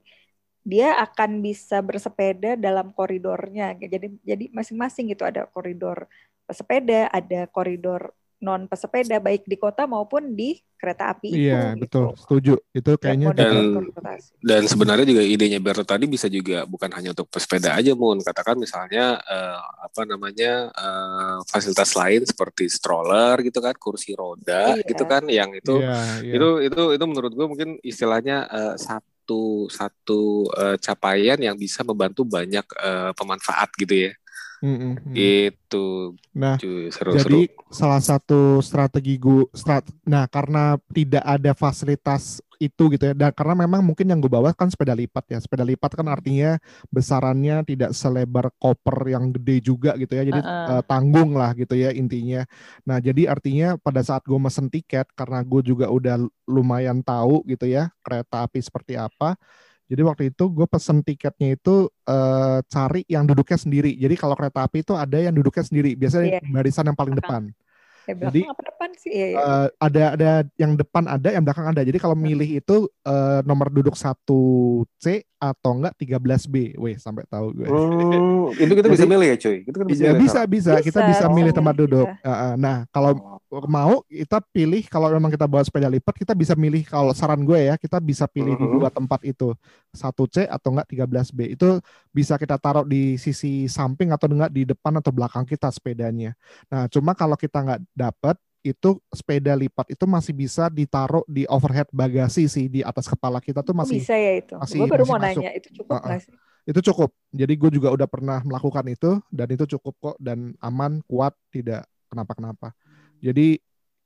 [0.60, 3.72] dia akan bisa bersepeda dalam koridornya.
[3.80, 6.04] Jadi jadi masing-masing gitu ada koridor
[6.44, 11.84] pesepeda ada koridor non pesepeda baik di kota maupun di kereta api itu iya gitu.
[11.84, 14.28] betul setuju itu kayaknya Dan- transportasi.
[14.40, 18.24] Dan sebenarnya juga idenya Berto tadi bisa juga bukan hanya untuk pesepeda aja, Mun.
[18.24, 24.88] Katakan misalnya eh, apa namanya eh, fasilitas lain seperti stroller gitu kan, kursi roda Iya.
[24.88, 26.32] gitu kan, yang itu Iya, iya.
[26.40, 32.24] itu itu itu menurut gue mungkin istilahnya eh, satu satu eh, capaian yang bisa membantu
[32.24, 34.12] banyak eh, pemanfaat gitu ya.
[34.60, 35.14] Mm, mm, mm.
[35.16, 37.72] Itu Nah, cuy seru Jadi seru.
[37.72, 43.64] salah satu strategi gue, strat, nah karena tidak ada fasilitas itu gitu ya, dan karena
[43.64, 46.60] memang mungkin yang gue bawa kan sepeda lipat ya, sepeda lipat kan artinya
[46.92, 50.76] besarannya tidak selebar koper yang gede juga gitu ya, jadi Uh-uh.
[50.76, 52.44] eh, tanggung lah gitu ya intinya.
[52.84, 57.64] Nah jadi artinya pada saat gue mesen tiket, karena gue juga udah lumayan tahu gitu
[57.64, 59.40] ya kereta api seperti apa,
[59.90, 63.90] jadi waktu itu gue pesen tiketnya itu eh, cari yang duduknya sendiri.
[63.98, 65.98] Jadi kalau kereta api itu ada yang duduknya sendiri.
[65.98, 66.40] Biasanya Iya.
[66.46, 67.50] barisan yang paling depan.
[68.02, 69.10] Eh, Jadi, belakang apa depan sih?
[69.10, 69.38] Iya, iya.
[69.38, 71.80] Eh, ada ada yang depan ada, yang belakang ada.
[71.80, 75.04] Jadi kalau milih itu eh, nomor duduk 1C
[75.36, 76.76] atau enggak 13B.
[76.76, 77.64] Weh, sampai tahu gue.
[77.64, 79.56] Hmm, itu kita bisa Jadi- milih ya cuy.
[79.60, 80.20] Itu kita bisa Iya milih.
[80.20, 82.08] bisa bisa kita Bisa, bisa bisa milih tempat duduk.
[82.08, 82.20] bisa.
[82.22, 83.12] Uh, uh, Nah kalau
[83.50, 83.66] Oh.
[83.66, 87.58] mau kita pilih kalau memang kita bawa sepeda lipat kita bisa milih kalau saran gue
[87.58, 88.74] ya kita bisa pilih di Mhm.
[88.76, 89.56] dua tempat itu
[89.90, 91.66] 1C atau enggak 13B itu
[92.10, 96.32] bisa kita taruh di sisi samping atau enggak di depan atau belakang kita sepedanya.
[96.70, 101.88] Nah cuma kalau kita nggak dapat itu sepeda lipat itu masih bisa ditaruh di overhead
[101.90, 104.52] bagasi sih di atas kepala kita tuh masih bisa ya itu.
[104.52, 105.42] masih- Gue baru masih mau masuk.
[105.42, 106.34] nanya itu cukup nggak sih?
[106.68, 107.10] itu cukup.
[107.32, 111.88] Jadi gue juga udah pernah melakukan itu dan itu cukup kok dan aman, kuat, tidak
[112.12, 112.76] kenapa-kenapa.
[113.18, 113.58] Jadi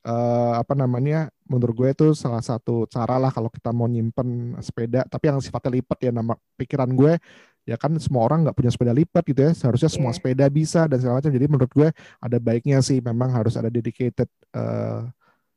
[0.05, 1.33] eh, apa namanya?
[1.49, 5.81] Menurut gue itu salah satu cara lah kalau kita mau nyimpen sepeda, tapi yang sifatnya
[5.81, 7.17] lipat ya nama pikiran gue
[7.65, 9.53] ya kan semua orang nggak punya sepeda lipat gitu ya.
[9.57, 10.21] Seharusnya semua Iya.
[10.21, 11.33] sepeda bisa dan segala macam.
[11.33, 11.89] Jadi menurut gue
[12.21, 15.01] ada baiknya sih memang harus ada dedicated eh,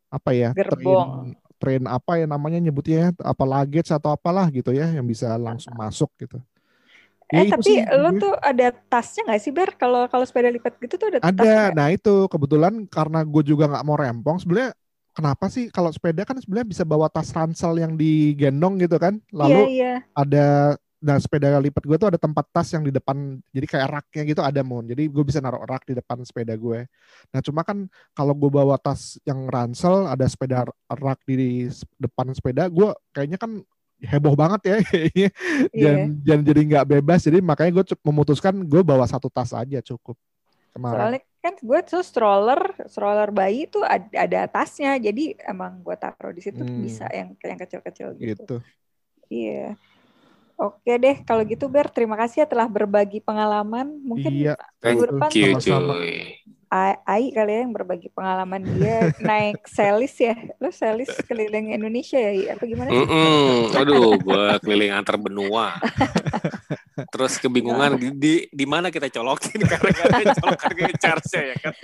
[0.08, 0.56] apa ya?
[0.56, 1.36] Gerbong.
[1.36, 5.36] Train, train apa ya namanya nyebutnya ya, apa luggage atau apalah gitu ya yang bisa
[5.36, 6.40] langsung masuk gitu.
[7.28, 8.20] Ya, eh itu tapi sih, lo gue.
[8.24, 9.70] tuh ada tasnya nggak sih Ber?
[9.76, 11.44] Kalau kalau sepeda lipat gitu tuh ada, Ada.
[11.44, 11.72] nggak?
[11.76, 14.38] Nah itu kebetulan karena gue juga nggak mau rempong.
[14.40, 14.72] Sebenarnya
[15.12, 19.20] kenapa sih kalau sepeda kan sebenarnya bisa bawa tas ransel yang digendong gitu kan?
[19.20, 19.94] Iya Lalu iya.
[20.16, 20.46] ada
[20.98, 24.42] nah sepeda lipat gue tuh ada tempat tas yang di depan jadi kayak raknya gitu
[24.42, 26.90] ada mon jadi gue bisa naruh rak di depan sepeda gue
[27.30, 27.86] nah cuma kan
[28.18, 31.70] kalau gue bawa tas yang ransel ada sepeda rak di
[32.02, 33.62] depan sepeda gue kayaknya kan
[33.98, 35.30] heboh banget ya kayaknya
[35.74, 35.92] Iya.
[35.94, 40.14] dan, dan jadi nggak bebas jadi makanya gue memutuskan gue bawa satu tas aja cukup
[40.74, 45.96] kemarin Soalnya kan gue tuh stroller, stroller bayi tuh ada, ada tasnya, jadi emang gue
[45.96, 46.84] taruh di situ Hmm.
[46.84, 48.44] bisa yang yang kecil-kecil gitu.
[48.46, 48.56] gitu
[49.32, 49.76] Iya.
[50.58, 53.94] Oke deh, kalau gitu Ber, terima kasih ya telah berbagi pengalaman.
[54.02, 55.94] Mungkin iya Thank minggu depan you Sama-sama.
[56.70, 60.36] Ai kali ya yang berbagi pengalaman dia naik selis ya.
[60.60, 63.00] Lo selis keliling Indonesia ya, apa gimana sih?
[63.00, 63.72] Mm-mm.
[63.72, 65.80] Aduh, gue keliling antar benua.
[67.14, 71.56] Terus kebingungan di, di, di mana kita colokin karena gak ada colokan ke charge ya
[71.56, 71.74] kan.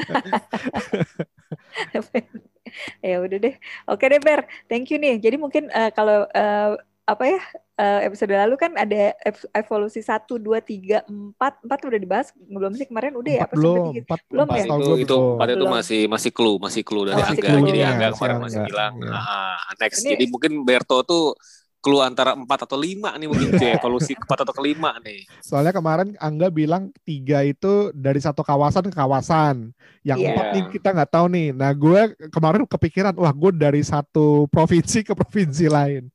[3.06, 3.56] ya udah deh.
[3.88, 5.16] Oke deh Ber, thank you nih.
[5.22, 7.40] Jadi mungkin eh, kalau eh, apa ya
[7.76, 11.60] eh, episode lalu kan ada ev- evolusi 1, 2, 3, 4.
[11.68, 13.42] 4 udah dibahas belum sih kemarin udah ya?
[13.44, 14.02] empat Apa belum tiga?
[14.08, 14.64] empat Belum empat ya?
[14.64, 15.36] itu gue itu belum.
[15.36, 15.74] pada itu Belum.
[15.76, 19.12] masih masih clue masih clue dari Oh, Angga jadi Angga kemarin masih bilang Iya.
[19.14, 21.24] ah, next Ini- jadi mungkin Berto tuh
[21.84, 25.28] clue antara empat atau lima nih mungkin cuy evolusi ke empat atau ke lima nih
[25.44, 29.76] Soalnya kemarin Angga bilang tiga itu dari satu kawasan ke kawasan.
[30.02, 30.28] Yang Iya.
[30.32, 31.48] empat nih kita nggak tahu nih.
[31.52, 36.08] Nah gue kemarin kepikiran, wah gue dari satu provinsi ke provinsi lain.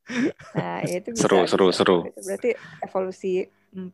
[0.57, 1.29] Nah, itu bisa.
[1.29, 1.99] Seru, seru, seru.
[2.09, 2.51] Itu berarti
[2.81, 3.45] evolusi
[3.77, 3.93] 4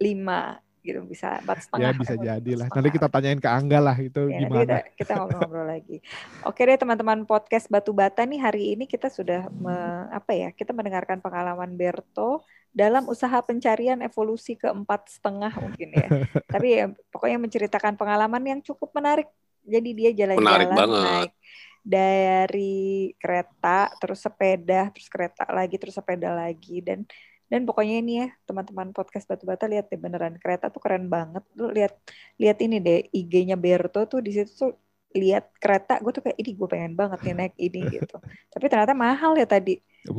[0.00, 1.82] lima gitu bisa empat setengah.
[1.82, 2.68] Ya bisa jadi lah.
[2.68, 4.60] Nanti kita tanyain ke Angga lah itu Ya, gimana.
[4.60, 5.96] kita, kita ngobrol-ngobrol lagi.
[6.42, 9.78] Oke deh teman-teman podcast Batu Bata nih hari ini kita sudah me-
[10.10, 12.40] apa ya kita mendengarkan pengalaman Berto
[12.70, 16.08] dalam usaha pencarian evolusi ke empat setengah mungkin ya.
[16.52, 19.28] Tapi ya pokoknya menceritakan pengalaman yang cukup menarik.
[19.60, 21.04] Jadi dia Menarik jalan-jalan banget.
[21.04, 21.32] naik
[21.80, 22.76] dari
[23.16, 27.08] kereta terus sepeda terus kereta lagi terus sepeda lagi dan
[27.50, 31.42] dan pokoknya ini ya teman-teman podcast batu bata lihat deh beneran kereta tuh keren banget.
[31.58, 31.98] Lu lihat
[32.38, 34.72] lihat ini deh IG-nya Berto tuh di situ tuh
[35.10, 38.22] lihat kereta gue tuh kayak ini gue pengen banget nih naik ini gitu.
[38.54, 39.82] Tapi ternyata mahal ya tadi.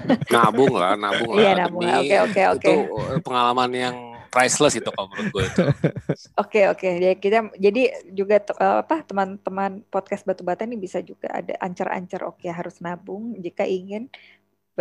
[0.34, 2.66] Nabung lah nabung lah iya nabung demi oke oke oke.
[2.66, 2.74] itu
[3.14, 3.96] eh, pengalaman yang
[4.32, 5.62] priceless itu kalau menurut gue itu.
[6.40, 6.88] Oke oke.
[6.88, 7.82] Ya kita jadi
[8.16, 13.36] juga eh, apa teman-teman podcast batu bata ini bisa juga ada ancar-ancar oke harus nabung
[13.36, 14.08] jika ingin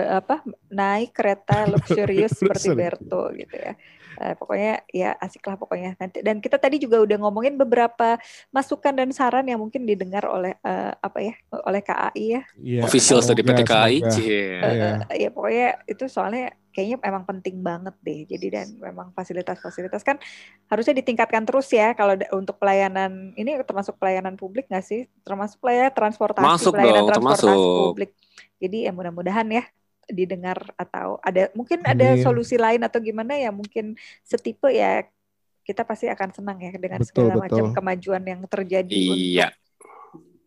[0.05, 0.41] apa
[0.71, 2.71] naik kereta luxurious seperti.
[2.73, 3.73] Berto gitu ya.
[4.19, 8.19] Eh, pokoknya ya asik lah pokoknya nanti dan kita tadi juga udah ngomongin beberapa
[8.51, 11.33] masukan dan saran yang mungkin didengar oleh eh, apa ya
[11.63, 12.41] oleh KAI ya.
[12.59, 14.03] Iya, officials dari PT KAI.
[14.19, 14.43] Iya.
[15.07, 18.27] Eh, ya pokoknya itu soalnya kayaknya emang penting banget deh.
[18.27, 20.19] Jadi dan memang fasilitas-fasilitas kan
[20.67, 25.07] harusnya ditingkatkan terus ya kalau untuk pelayanan ini termasuk pelayanan publik nggak sih?
[25.23, 27.87] Termasuk pelayanan transportasi, Masuk pelayanan dong, transportasi termasuk.
[27.95, 28.11] publik.
[28.59, 29.63] Jadi ya mudah-mudahan ya
[30.09, 32.23] didengar atau ada mungkin ada Amin.
[32.25, 33.93] solusi lain atau gimana ya mungkin
[34.25, 35.05] setipe ya
[35.63, 39.47] kita pasti akan senang ya dengan Betul, segala macam kemajuan yang terjadi Iya.
[39.53, 39.69] untuk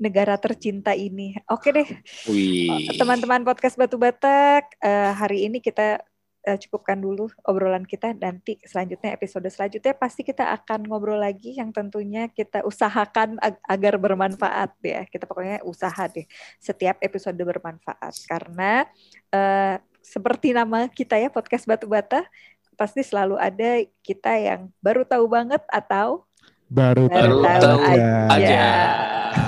[0.02, 1.38] negara tercinta ini.
[1.46, 1.86] Oke deh,
[2.26, 2.90] Wih.
[2.98, 6.02] teman-teman podcast Batu Batak, eh, hari ini kita
[6.42, 8.12] eh, cukupkan dulu obrolan kita.
[8.18, 13.98] Nanti selanjutnya episode selanjutnya pasti kita akan ngobrol lagi yang tentunya kita usahakan ag- agar
[13.98, 15.02] bermanfaat ya.
[15.06, 16.26] Kita pokoknya usaha deh
[16.58, 18.86] setiap episode bermanfaat karena
[19.30, 22.26] eh, seperti nama kita ya podcast Batu Bata
[22.74, 26.26] pasti selalu ada kita yang baru tahu banget atau
[26.72, 28.10] Baru, baru, Baru tahu, tahu aja.
[28.32, 28.64] aja.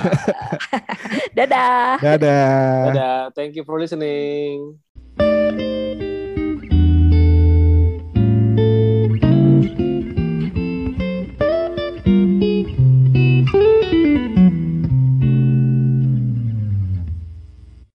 [1.37, 1.97] Dadah.
[1.97, 2.85] Dadah.
[2.93, 3.19] Dadah.
[3.33, 4.77] Thank you for listening.